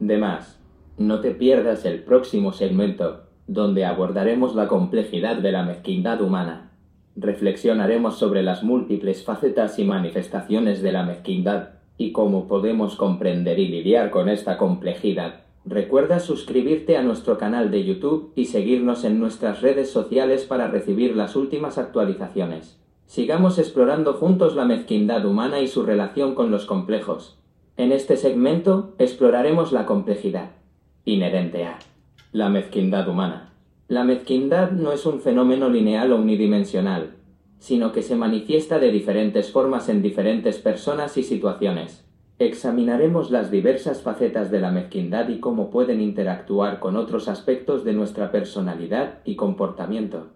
demás. 0.00 0.58
No 0.96 1.20
te 1.20 1.32
pierdas 1.32 1.84
el 1.84 2.02
próximo 2.04 2.54
segmento, 2.54 3.24
donde 3.46 3.84
abordaremos 3.84 4.54
la 4.54 4.66
complejidad 4.66 5.36
de 5.36 5.52
la 5.52 5.62
mezquindad 5.62 6.22
humana. 6.22 6.72
Reflexionaremos 7.16 8.18
sobre 8.18 8.42
las 8.42 8.62
múltiples 8.62 9.22
facetas 9.22 9.78
y 9.78 9.84
manifestaciones 9.84 10.80
de 10.80 10.92
la 10.92 11.02
mezquindad 11.02 11.68
y 11.98 12.12
cómo 12.12 12.48
podemos 12.48 12.96
comprender 12.96 13.58
y 13.58 13.68
lidiar 13.68 14.08
con 14.08 14.30
esta 14.30 14.56
complejidad. 14.56 15.45
Recuerda 15.68 16.20
suscribirte 16.20 16.96
a 16.96 17.02
nuestro 17.02 17.38
canal 17.38 17.72
de 17.72 17.84
YouTube 17.84 18.30
y 18.36 18.44
seguirnos 18.44 19.02
en 19.02 19.18
nuestras 19.18 19.62
redes 19.62 19.90
sociales 19.90 20.44
para 20.44 20.68
recibir 20.68 21.16
las 21.16 21.34
últimas 21.34 21.76
actualizaciones. 21.76 22.78
Sigamos 23.06 23.58
explorando 23.58 24.14
juntos 24.14 24.54
la 24.54 24.64
mezquindad 24.64 25.26
humana 25.26 25.60
y 25.60 25.66
su 25.66 25.82
relación 25.82 26.36
con 26.36 26.52
los 26.52 26.66
complejos. 26.66 27.40
En 27.76 27.90
este 27.90 28.16
segmento 28.16 28.94
exploraremos 28.98 29.72
la 29.72 29.86
complejidad 29.86 30.50
inherente 31.04 31.64
a 31.64 31.80
la 32.30 32.48
mezquindad 32.48 33.08
humana. 33.08 33.52
La 33.88 34.04
mezquindad 34.04 34.70
no 34.70 34.92
es 34.92 35.04
un 35.04 35.20
fenómeno 35.20 35.68
lineal 35.68 36.12
o 36.12 36.16
unidimensional, 36.16 37.16
sino 37.58 37.90
que 37.90 38.02
se 38.02 38.14
manifiesta 38.14 38.78
de 38.78 38.92
diferentes 38.92 39.50
formas 39.50 39.88
en 39.88 40.00
diferentes 40.00 40.58
personas 40.58 41.16
y 41.16 41.24
situaciones. 41.24 42.05
Examinaremos 42.38 43.30
las 43.30 43.50
diversas 43.50 44.02
facetas 44.02 44.50
de 44.50 44.60
la 44.60 44.70
mezquindad 44.70 45.30
y 45.30 45.40
cómo 45.40 45.70
pueden 45.70 46.02
interactuar 46.02 46.80
con 46.80 46.96
otros 46.96 47.28
aspectos 47.28 47.82
de 47.82 47.94
nuestra 47.94 48.30
personalidad 48.30 49.20
y 49.24 49.36
comportamiento. 49.36 50.26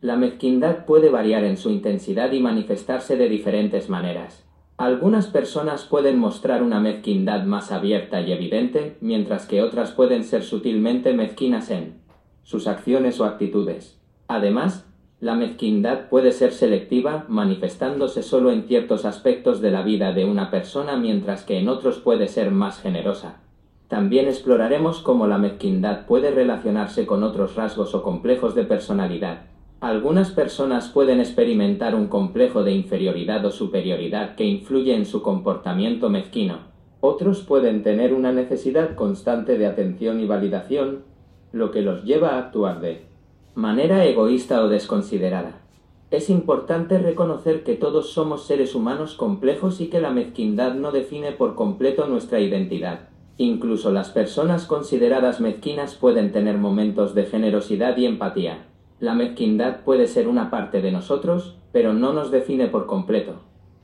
La 0.00 0.16
mezquindad 0.16 0.86
puede 0.86 1.10
variar 1.10 1.44
en 1.44 1.58
su 1.58 1.68
intensidad 1.68 2.32
y 2.32 2.40
manifestarse 2.40 3.18
de 3.18 3.28
diferentes 3.28 3.90
maneras. 3.90 4.46
Algunas 4.78 5.26
personas 5.26 5.84
pueden 5.84 6.18
mostrar 6.18 6.62
una 6.62 6.80
mezquindad 6.80 7.44
más 7.44 7.70
abierta 7.70 8.22
y 8.22 8.32
evidente, 8.32 8.96
mientras 9.02 9.44
que 9.44 9.62
otras 9.62 9.92
pueden 9.92 10.24
ser 10.24 10.42
sutilmente 10.42 11.12
mezquinas 11.12 11.70
en 11.70 12.00
sus 12.42 12.66
acciones 12.66 13.20
o 13.20 13.26
actitudes. 13.26 14.00
Además, 14.26 14.89
la 15.20 15.34
mezquindad 15.34 16.08
puede 16.08 16.32
ser 16.32 16.52
selectiva, 16.52 17.26
manifestándose 17.28 18.22
solo 18.22 18.52
en 18.52 18.62
ciertos 18.62 19.04
aspectos 19.04 19.60
de 19.60 19.70
la 19.70 19.82
vida 19.82 20.14
de 20.14 20.24
una 20.24 20.50
persona, 20.50 20.96
mientras 20.96 21.44
que 21.44 21.58
en 21.58 21.68
otros 21.68 21.98
puede 21.98 22.26
ser 22.26 22.50
más 22.50 22.80
generosa. 22.80 23.40
También 23.88 24.28
exploraremos 24.28 25.00
cómo 25.00 25.26
la 25.26 25.36
mezquindad 25.36 26.06
puede 26.06 26.30
relacionarse 26.30 27.04
con 27.04 27.22
otros 27.22 27.54
rasgos 27.54 27.94
o 27.94 28.02
complejos 28.02 28.54
de 28.54 28.64
personalidad. 28.64 29.42
Algunas 29.80 30.30
personas 30.30 30.88
pueden 30.88 31.20
experimentar 31.20 31.94
un 31.94 32.06
complejo 32.06 32.64
de 32.64 32.72
inferioridad 32.72 33.44
o 33.44 33.50
superioridad 33.50 34.36
que 34.36 34.44
influye 34.44 34.94
en 34.94 35.04
su 35.04 35.20
comportamiento 35.20 36.08
mezquino. 36.08 36.70
Otros 37.00 37.42
pueden 37.42 37.82
tener 37.82 38.14
una 38.14 38.32
necesidad 38.32 38.94
constante 38.94 39.58
de 39.58 39.66
atención 39.66 40.20
y 40.20 40.26
validación, 40.26 41.02
lo 41.52 41.70
que 41.70 41.82
los 41.82 42.04
lleva 42.04 42.30
a 42.30 42.38
actuar 42.38 42.80
de 42.80 43.09
manera 43.54 44.04
egoísta 44.04 44.62
o 44.62 44.68
desconsiderada. 44.68 45.60
Es 46.10 46.30
importante 46.30 46.98
reconocer 46.98 47.64
que 47.64 47.74
todos 47.74 48.12
somos 48.12 48.46
seres 48.46 48.74
humanos 48.76 49.14
complejos 49.14 49.80
y 49.80 49.88
que 49.88 50.00
la 50.00 50.10
mezquindad 50.10 50.74
no 50.74 50.92
define 50.92 51.32
por 51.32 51.56
completo 51.56 52.06
nuestra 52.06 52.38
identidad. 52.38 53.08
Incluso 53.38 53.90
las 53.90 54.10
personas 54.10 54.66
consideradas 54.66 55.40
mezquinas 55.40 55.94
pueden 55.94 56.30
tener 56.30 56.58
momentos 56.58 57.14
de 57.14 57.24
generosidad 57.24 57.96
y 57.96 58.06
empatía. 58.06 58.66
La 59.00 59.14
mezquindad 59.14 59.80
puede 59.80 60.06
ser 60.06 60.28
una 60.28 60.50
parte 60.50 60.80
de 60.80 60.92
nosotros, 60.92 61.56
pero 61.72 61.92
no 61.92 62.12
nos 62.12 62.30
define 62.30 62.68
por 62.68 62.86
completo. 62.86 63.40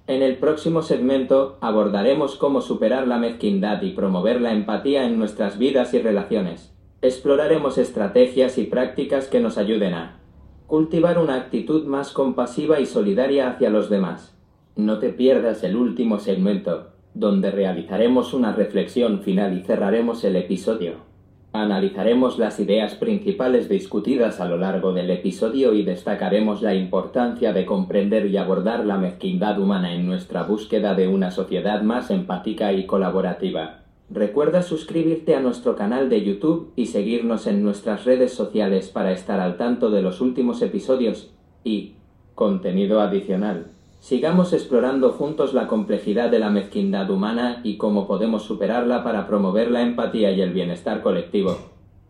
En 0.06 0.22
el 0.22 0.36
próximo 0.36 0.82
segmento 0.82 1.58
abordaremos 1.60 2.36
cómo 2.36 2.60
superar 2.60 3.08
la 3.08 3.18
mezquindad 3.18 3.82
y 3.82 3.90
promover 3.90 4.40
la 4.40 4.52
empatía 4.52 5.06
en 5.06 5.18
nuestras 5.18 5.58
vidas 5.58 5.92
y 5.94 5.98
relaciones 6.00 6.75
exploraremos 7.06 7.78
estrategias 7.78 8.58
y 8.58 8.64
prácticas 8.64 9.28
que 9.28 9.40
nos 9.40 9.58
ayuden 9.58 9.94
a 9.94 10.20
cultivar 10.66 11.18
una 11.18 11.36
actitud 11.36 11.86
más 11.86 12.12
compasiva 12.12 12.80
y 12.80 12.86
solidaria 12.86 13.48
hacia 13.48 13.70
los 13.70 13.88
demás. 13.88 14.36
No 14.74 14.98
te 14.98 15.10
pierdas 15.10 15.62
el 15.62 15.76
último 15.76 16.18
segmento, 16.18 16.88
donde 17.14 17.50
realizaremos 17.50 18.34
una 18.34 18.52
reflexión 18.52 19.20
final 19.20 19.56
y 19.56 19.62
cerraremos 19.62 20.24
el 20.24 20.36
episodio. 20.36 21.06
Analizaremos 21.52 22.38
las 22.38 22.60
ideas 22.60 22.96
principales 22.96 23.70
discutidas 23.70 24.40
a 24.40 24.44
lo 24.44 24.58
largo 24.58 24.92
del 24.92 25.10
episodio 25.10 25.72
y 25.72 25.84
destacaremos 25.84 26.60
la 26.60 26.74
importancia 26.74 27.54
de 27.54 27.64
comprender 27.64 28.26
y 28.26 28.36
abordar 28.36 28.84
la 28.84 28.98
mezquindad 28.98 29.58
humana 29.58 29.94
en 29.94 30.04
nuestra 30.06 30.42
búsqueda 30.42 30.94
de 30.94 31.08
una 31.08 31.30
sociedad 31.30 31.80
más 31.80 32.10
empática 32.10 32.72
y 32.74 32.84
colaborativa. 32.84 33.85
Recuerda 34.08 34.62
suscribirte 34.62 35.34
a 35.34 35.40
nuestro 35.40 35.74
canal 35.74 36.08
de 36.08 36.22
YouTube 36.22 36.72
y 36.76 36.86
seguirnos 36.86 37.48
en 37.48 37.64
nuestras 37.64 38.04
redes 38.04 38.32
sociales 38.32 38.88
para 38.88 39.10
estar 39.10 39.40
al 39.40 39.56
tanto 39.56 39.90
de 39.90 40.00
los 40.00 40.20
últimos 40.20 40.62
episodios 40.62 41.32
y 41.64 41.94
contenido 42.36 43.00
adicional. 43.00 43.66
Sigamos 43.98 44.52
explorando 44.52 45.10
juntos 45.10 45.54
la 45.54 45.66
complejidad 45.66 46.30
de 46.30 46.38
la 46.38 46.50
mezquindad 46.50 47.10
humana 47.10 47.60
y 47.64 47.78
cómo 47.78 48.06
podemos 48.06 48.44
superarla 48.44 49.02
para 49.02 49.26
promover 49.26 49.72
la 49.72 49.82
empatía 49.82 50.30
y 50.30 50.40
el 50.40 50.52
bienestar 50.52 51.02
colectivo. 51.02 51.56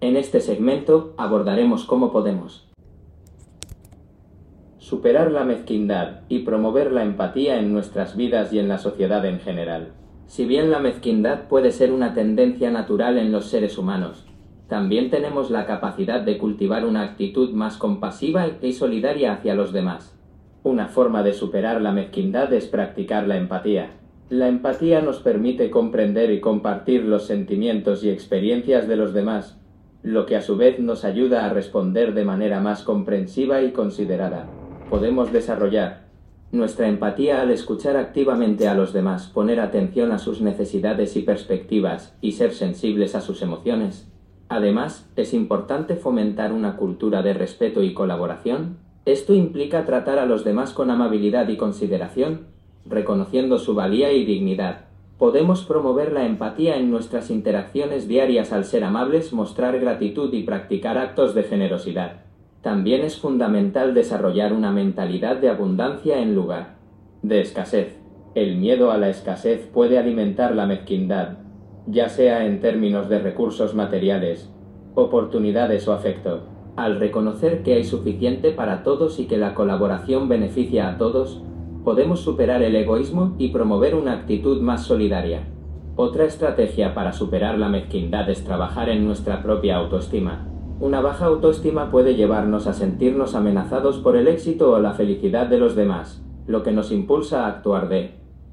En 0.03 0.17
este 0.19 0.41
segmento 0.41 1.15
abordaremos 1.17 1.85
cómo 1.85 2.12
podemos 2.12 2.67
superar 4.79 5.33
la 5.33 5.45
mezquindad 5.45 6.20
y 6.29 6.40
promover 6.40 6.92
la 6.92 7.03
empatía 7.03 7.59
en 7.59 7.73
nuestras 7.73 8.16
vidas 8.16 8.53
y 8.53 8.59
en 8.59 8.68
la 8.68 8.79
sociedad 8.79 9.25
en 9.25 9.40
general. 9.40 9.94
Si 10.27 10.45
bien 10.45 10.71
la 10.71 10.81
mezquindad 10.81 11.49
puede 11.49 11.71
ser 11.71 11.93
una 11.93 12.12
tendencia 12.12 12.71
natural 12.71 13.17
en 13.17 13.31
los 13.31 13.47
seres 13.47 13.79
humanos, 13.79 14.27
también 14.69 15.11
tenemos 15.11 15.51
la 15.51 15.67
capacidad 15.67 16.21
de 16.21 16.39
cultivar 16.39 16.85
una 16.85 17.03
actitud 17.03 17.51
más 17.53 17.77
compasiva 17.77 18.49
y 18.61 18.73
solidaria 18.73 19.33
hacia 19.33 19.55
los 19.55 19.73
demás. 19.73 20.19
Una 20.65 20.89
forma 20.89 21.23
de 21.23 21.33
superar 21.33 21.81
la 21.81 21.93
mezquindad 21.93 22.53
es 22.53 22.67
practicar 22.67 23.29
la 23.29 23.37
empatía. 23.37 23.91
La 24.29 24.49
empatía 24.49 25.01
nos 25.01 25.21
permite 25.21 25.71
comprender 25.71 26.33
y 26.33 26.41
compartir 26.41 27.05
los 27.05 27.27
sentimientos 27.27 28.03
y 28.03 28.11
experiencias 28.11 28.89
de 28.89 28.97
los 28.97 29.15
demás, 29.15 29.61
lo 30.03 30.27
que 30.27 30.35
a 30.35 30.43
su 30.43 30.57
vez 30.57 30.81
nos 30.81 31.05
ayuda 31.05 31.45
a 31.45 31.51
responder 31.51 32.15
de 32.15 32.25
manera 32.25 32.61
más 32.61 32.83
comprensiva 32.83 33.62
y 33.62 33.71
considerada. 33.71 34.49
Podemos 34.91 35.33
desarrollar, 35.33 36.06
nuestra 36.52 36.88
empatía 36.88 37.40
al 37.42 37.50
escuchar 37.50 37.96
activamente 37.96 38.68
a 38.68 38.74
los 38.74 38.92
demás, 38.92 39.26
poner 39.26 39.61
atención 39.61 40.12
a 40.12 40.18
sus 40.18 40.40
necesidades 40.40 41.16
y 41.16 41.22
perspectivas 41.22 42.16
y 42.20 42.32
ser 42.32 42.52
sensibles 42.52 43.14
a 43.14 43.20
sus 43.20 43.42
emociones. 43.42 44.09
Además, 44.48 45.11
es 45.16 45.35
importante 45.35 45.96
fomentar 45.96 46.52
una 46.52 46.76
cultura 46.76 47.22
de 47.22 47.35
respeto 47.35 47.82
y 47.82 47.94
colaboración. 47.94 48.78
Esto 49.04 49.35
implica 49.35 49.85
tratar 49.85 50.18
a 50.18 50.26
los 50.26 50.44
demás 50.44 50.72
con 50.72 50.90
amabilidad 50.90 51.48
y 51.48 51.56
consideración, 51.56 52.46
reconociendo 52.85 53.59
su 53.59 53.74
valía 53.74 54.12
y 54.12 54.24
dignidad. 54.24 54.87
Podemos 55.18 55.64
promover 55.64 56.12
la 56.12 56.26
empatía 56.26 56.76
en 56.76 56.90
nuestras 56.90 57.30
interacciones 57.30 58.06
diarias 58.06 58.52
al 58.52 58.64
ser 58.64 58.85
amables, 58.85 59.32
mostrar 59.32 59.80
gratitud 59.80 60.32
y 60.32 60.42
practicar 60.42 60.98
actos 60.98 61.35
de 61.35 61.42
generosidad. 61.42 62.26
También 62.66 63.05
es 63.05 63.16
fundamental 63.16 63.94
desarrollar 63.94 64.52
una 64.52 64.72
mentalidad 64.72 65.37
de 65.37 65.48
abundancia 65.48 66.18
en 66.18 66.35
lugar 66.35 66.79
de 67.22 67.40
escasez. 67.40 67.96
El 68.35 68.57
miedo 68.57 68.90
a 68.90 68.98
la 68.98 69.09
escasez 69.09 69.70
puede 69.72 70.00
alimentar 70.00 70.52
la 70.52 70.66
mezquindad, 70.66 71.38
ya 71.87 72.09
sea 72.09 72.44
en 72.44 72.61
términos 72.61 73.09
de 73.09 73.20
recursos 73.20 73.76
materiales, 73.76 74.52
oportunidades 74.96 75.87
o 75.87 75.92
afecto. 75.92 76.48
Al 76.74 76.98
reconocer 76.98 77.62
que 77.62 77.74
hay 77.74 77.85
suficiente 77.85 78.50
para 78.50 78.83
todos 78.83 79.20
y 79.20 79.26
que 79.26 79.38
la 79.38 79.55
colaboración 79.55 80.29
beneficia 80.29 80.88
a 80.88 80.98
todos, 80.98 81.44
podemos 81.85 82.18
superar 82.18 82.64
el 82.64 82.74
egoísmo 82.74 83.37
y 83.38 83.50
promover 83.50 83.94
una 83.94 84.14
actitud 84.14 84.61
más 84.61 84.83
solidaria. 84.83 85.46
Otra 85.94 86.24
estrategia 86.24 86.94
para 86.94 87.12
superar 87.12 87.59
la 87.59 87.68
mezquindad 87.68 88.29
es 88.29 88.42
trabajar 88.42 88.88
en 88.88 89.07
nuestra 89.07 89.40
propia 89.44 89.76
autoestima. 89.76 90.56
Una 90.79 91.01
baja 91.01 91.25
autoestima 91.25 91.91
puede 91.91 92.17
llevarnos 92.17 92.67
a 92.67 92.75
sentirnos 92.75 93.35
amenazados 93.35 93.99
por 93.99 94.15
el 94.15 94.29
éxito 94.29 94.73
o 94.73 94.79
la 94.79 94.93
felicidad 94.93 95.47
de 95.47 95.59
los 95.59 95.75
demás, 95.75 96.23
lo 96.47 96.62
que 96.62 96.71
nos 96.71 96.93
impulsa 96.93 97.47
a 97.47 97.49
actuar 97.49 97.89
de 97.89 98.11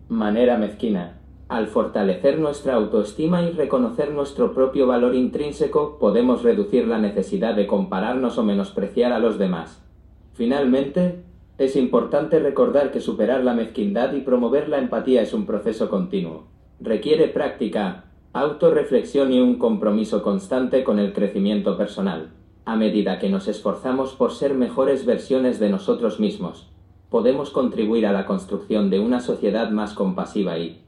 manera 0.07 0.57
mezquina. 0.57 1.19
Al 1.49 1.67
fortalecer 1.67 2.39
nuestra 2.39 2.75
autoestima 2.75 3.43
y 3.43 3.51
reconocer 3.51 4.11
nuestro 4.11 4.53
propio 4.53 4.87
valor 4.87 5.15
intrínseco, 5.15 5.99
podemos 5.99 6.43
reducir 6.43 6.87
la 6.87 6.97
necesidad 6.97 7.55
de 7.55 7.67
compararnos 7.67 8.37
o 8.37 8.43
menospreciar 8.43 9.11
a 9.11 9.19
los 9.19 9.37
demás. 9.37 9.83
Finalmente, 10.31 11.25
es 11.57 11.75
importante 11.75 12.39
recordar 12.39 12.91
que 12.91 13.01
superar 13.01 13.43
la 13.43 13.53
mezquindad 13.53 14.13
y 14.13 14.21
promover 14.21 14.69
la 14.69 14.77
empatía 14.77 15.21
es 15.21 15.33
un 15.33 15.45
proceso 15.45 15.89
continuo. 15.89 16.45
Requiere 16.79 17.27
práctica, 17.27 18.05
autorreflexión 18.33 19.31
y 19.31 19.39
un 19.39 19.59
compromiso 19.59 20.23
constante 20.23 20.83
con 20.83 20.97
el 20.97 21.13
crecimiento 21.13 21.77
personal. 21.77 22.31
A 22.65 22.75
medida 22.75 23.19
que 23.19 23.29
nos 23.29 23.47
esforzamos 23.47 24.13
por 24.13 24.31
ser 24.31 24.55
mejores 24.55 25.05
versiones 25.05 25.59
de 25.59 25.69
nosotros 25.69 26.19
mismos, 26.19 26.67
podemos 27.11 27.51
contribuir 27.51 28.07
a 28.07 28.11
la 28.11 28.25
construcción 28.25 28.89
de 28.89 28.99
una 28.99 29.19
sociedad 29.19 29.69
más 29.69 29.93
compasiva 29.93 30.57
y 30.57 30.81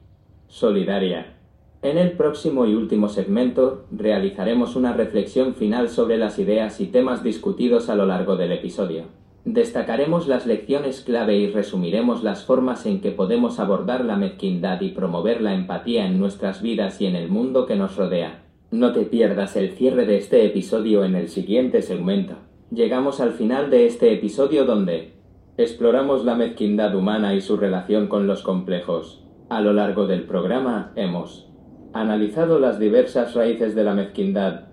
solidaria. 0.48 1.36
En 1.82 1.98
el 1.98 2.12
próximo 2.12 2.66
y 2.66 2.74
último 2.74 3.08
segmento 3.08 3.84
realizaremos 3.92 4.74
una 4.74 4.92
reflexión 4.92 5.54
final 5.54 5.88
sobre 5.88 6.18
las 6.18 6.40
ideas 6.40 6.80
y 6.80 6.86
temas 6.86 7.22
discutidos 7.22 7.88
a 7.88 7.94
lo 7.94 8.06
largo 8.06 8.34
del 8.34 8.50
episodio. 8.50 9.04
Destacaremos 9.46 10.26
las 10.26 10.44
lecciones 10.44 11.02
clave 11.02 11.36
y 11.36 11.46
resumiremos 11.46 12.24
las 12.24 12.44
formas 12.44 12.84
en 12.84 13.00
que 13.00 13.12
podemos 13.12 13.60
abordar 13.60 14.04
la 14.04 14.16
mezquindad 14.16 14.80
y 14.80 14.90
promover 14.90 15.40
la 15.40 15.54
empatía 15.54 16.04
en 16.04 16.18
nuestras 16.18 16.62
vidas 16.62 17.00
y 17.00 17.06
en 17.06 17.14
el 17.14 17.28
mundo 17.28 17.64
que 17.64 17.76
nos 17.76 17.94
rodea. 17.94 18.42
No 18.72 18.92
te 18.92 19.02
pierdas 19.02 19.54
el 19.54 19.70
cierre 19.70 20.04
de 20.04 20.16
este 20.16 20.44
episodio 20.44 21.04
en 21.04 21.14
el 21.14 21.28
siguiente 21.28 21.82
segmento. 21.82 22.34
Llegamos 22.72 23.20
al 23.20 23.34
final 23.34 23.70
de 23.70 23.86
este 23.86 24.12
episodio 24.12 24.64
donde 24.64 25.12
exploramos 25.56 26.24
la 26.24 26.34
mezquindad 26.34 26.96
humana 26.96 27.32
y 27.32 27.40
su 27.40 27.56
relación 27.56 28.08
con 28.08 28.26
los 28.26 28.42
complejos. 28.42 29.24
A 29.48 29.60
lo 29.60 29.72
largo 29.72 30.08
del 30.08 30.24
programa 30.24 30.90
hemos 30.96 31.48
analizado 31.92 32.58
las 32.58 32.80
diversas 32.80 33.34
raíces 33.34 33.76
de 33.76 33.84
la 33.84 33.94
mezquindad, 33.94 34.65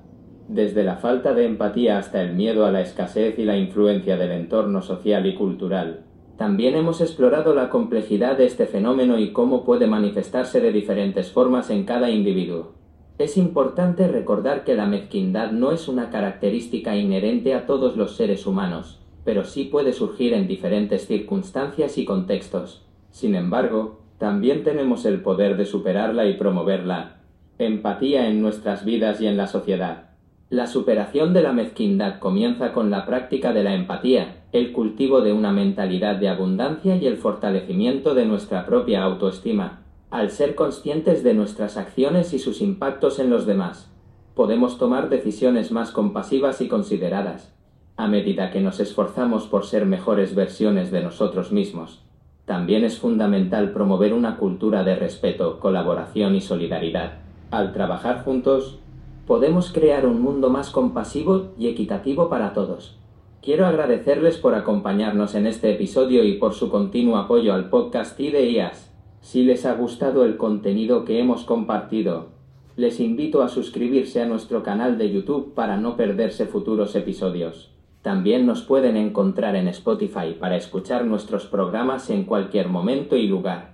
desde 0.54 0.84
la 0.84 0.98
falta 0.98 1.34
de 1.34 1.46
empatía 1.46 1.98
hasta 1.98 2.22
el 2.22 2.34
miedo 2.34 2.66
a 2.66 2.72
la 2.72 2.82
escasez 2.82 3.40
y 3.40 3.44
la 3.44 3.58
influencia 3.58 4.18
del 4.18 4.32
entorno 4.32 4.84
social 4.84 5.26
y 5.26 5.34
cultural. 5.34 6.02
También 6.38 6.76
hemos 6.76 7.02
explorado 7.02 7.56
la 7.56 7.70
complejidad 7.70 8.38
de 8.38 8.46
este 8.46 8.68
fenómeno 8.68 9.18
y 9.18 9.32
cómo 9.32 9.64
puede 9.64 9.88
manifestarse 9.88 10.62
de 10.62 10.72
diferentes 10.72 11.32
formas 11.32 11.70
en 11.72 11.86
cada 11.86 12.10
individuo. 12.12 12.74
Es 13.18 13.38
importante 13.38 14.08
recordar 14.08 14.64
que 14.64 14.76
la 14.76 14.86
mezquindad 14.86 15.52
no 15.52 15.72
es 15.72 15.88
una 15.88 16.10
característica 16.10 16.96
inherente 16.96 17.54
a 17.56 17.66
todos 17.66 17.98
los 17.98 18.16
seres 18.16 18.46
humanos, 18.46 19.00
pero 19.24 19.46
sí 19.46 19.66
puede 19.66 19.94
surgir 19.94 20.34
en 20.34 20.48
diferentes 20.48 21.08
circunstancias 21.08 21.98
y 21.98 22.06
contextos. 22.06 22.86
Sin 23.10 23.36
embargo, 23.36 24.02
también 24.20 24.64
tenemos 24.64 25.06
el 25.06 25.22
poder 25.22 25.58
de 25.58 25.66
superarla 25.66 26.28
y 26.28 26.34
promoverla. 26.36 27.22
Empatía 27.60 28.28
en 28.28 28.42
nuestras 28.42 28.86
vidas 28.86 29.22
y 29.22 29.28
en 29.28 29.38
la 29.38 29.48
sociedad. 29.48 30.13
La 30.54 30.68
superación 30.68 31.34
de 31.34 31.42
la 31.42 31.52
mezquindad 31.52 32.20
comienza 32.20 32.74
con 32.74 32.92
la 32.92 33.08
práctica 33.08 33.54
de 33.54 33.64
la 33.64 33.74
empatía, 33.74 34.44
el 34.52 34.72
cultivo 34.72 35.22
de 35.22 35.34
una 35.34 35.52
mentalidad 35.52 36.18
de 36.18 36.30
abundancia 36.30 36.96
y 36.96 37.08
el 37.08 37.18
fortalecimiento 37.18 38.14
de 38.14 38.28
nuestra 38.28 38.68
propia 38.68 39.02
autoestima. 39.02 39.82
Al 40.12 40.30
ser 40.30 40.54
conscientes 40.54 41.24
de 41.24 41.34
nuestras 41.34 41.76
acciones 41.76 42.36
y 42.36 42.38
sus 42.38 42.62
impactos 42.62 43.18
en 43.18 43.32
los 43.32 43.48
demás, 43.48 43.92
podemos 44.36 44.78
tomar 44.78 45.10
decisiones 45.10 45.72
más 45.72 45.90
compasivas 45.90 46.62
y 46.62 46.68
consideradas, 46.68 47.52
a 47.98 48.08
medida 48.08 48.52
que 48.52 48.62
nos 48.62 48.80
esforzamos 48.80 49.48
por 49.48 49.66
ser 49.66 49.88
mejores 49.88 50.36
versiones 50.36 50.92
de 50.92 51.02
nosotros 51.02 51.52
mismos. 51.52 52.04
También 52.46 52.84
es 52.84 53.00
fundamental 53.00 53.72
promover 53.72 54.14
una 54.14 54.38
cultura 54.38 54.84
de 54.84 54.98
respeto, 54.98 55.60
colaboración 55.60 56.36
y 56.36 56.42
solidaridad. 56.42 57.14
Al 57.50 57.74
trabajar 57.74 58.24
juntos, 58.24 58.83
podemos 59.26 59.72
crear 59.72 60.06
un 60.06 60.22
mundo 60.22 60.50
más 60.50 60.70
compasivo 60.70 61.54
y 61.58 61.68
equitativo 61.68 62.30
para 62.30 62.54
todos. 62.54 62.98
Quiero 63.42 63.66
agradecerles 63.66 64.38
por 64.38 64.56
acompañarnos 64.56 65.36
en 65.36 65.48
este 65.48 65.72
episodio 65.72 66.24
y 66.24 66.34
por 66.34 66.54
su 66.54 66.70
continuo 66.70 67.18
apoyo 67.18 67.54
al 67.54 67.70
podcast 67.70 68.20
IDEAS. 68.20 68.94
Si 69.22 69.44
les 69.44 69.66
ha 69.66 69.74
gustado 69.74 70.26
el 70.26 70.38
contenido 70.38 71.06
que 71.06 71.20
hemos 71.20 71.44
compartido, 71.44 72.30
les 72.76 73.00
invito 73.00 73.42
a 73.44 73.50
suscribirse 73.50 74.22
a 74.22 74.26
nuestro 74.26 74.64
canal 74.64 74.98
de 74.98 75.12
YouTube 75.12 75.54
para 75.54 75.78
no 75.78 75.96
perderse 75.96 76.46
futuros 76.46 76.96
episodios. 76.96 77.72
También 78.02 78.46
nos 78.46 78.64
pueden 78.64 78.98
encontrar 78.98 79.56
en 79.56 79.70
Spotify 79.70 80.36
para 80.38 80.58
escuchar 80.58 81.06
nuestros 81.06 81.46
programas 81.46 82.10
en 82.10 82.26
cualquier 82.26 82.68
momento 82.68 83.16
y 83.16 83.28
lugar. 83.28 83.73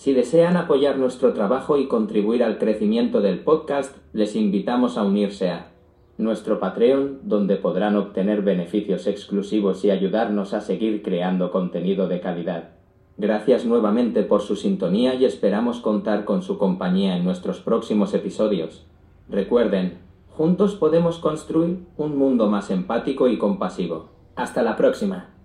Si 0.00 0.14
desean 0.14 0.56
apoyar 0.56 0.96
nuestro 0.96 1.34
trabajo 1.34 1.76
y 1.76 1.86
contribuir 1.86 2.42
al 2.42 2.56
crecimiento 2.56 3.20
del 3.20 3.40
podcast, 3.40 3.94
les 4.14 4.34
invitamos 4.34 4.96
a 4.96 5.02
unirse 5.02 5.50
a 5.50 5.72
nuestro 6.16 6.58
Patreon, 6.58 7.18
donde 7.24 7.56
podrán 7.56 7.96
obtener 7.96 8.40
beneficios 8.40 9.06
exclusivos 9.06 9.84
y 9.84 9.90
ayudarnos 9.90 10.54
a 10.54 10.62
seguir 10.62 11.02
creando 11.02 11.50
contenido 11.50 12.08
de 12.08 12.18
calidad. 12.18 12.70
Gracias 13.18 13.66
nuevamente 13.66 14.22
por 14.22 14.40
su 14.40 14.56
sintonía 14.56 15.16
y 15.16 15.26
esperamos 15.26 15.80
contar 15.80 16.24
con 16.24 16.40
su 16.40 16.56
compañía 16.56 17.18
en 17.18 17.24
nuestros 17.26 17.60
próximos 17.60 18.14
episodios. 18.14 18.86
Recuerden, 19.28 19.98
juntos 20.30 20.76
podemos 20.76 21.18
construir 21.18 21.84
un 21.98 22.16
mundo 22.16 22.48
más 22.48 22.70
empático 22.70 23.28
y 23.28 23.36
compasivo. 23.36 24.08
Hasta 24.34 24.62
la 24.62 24.76
próxima. 24.76 25.39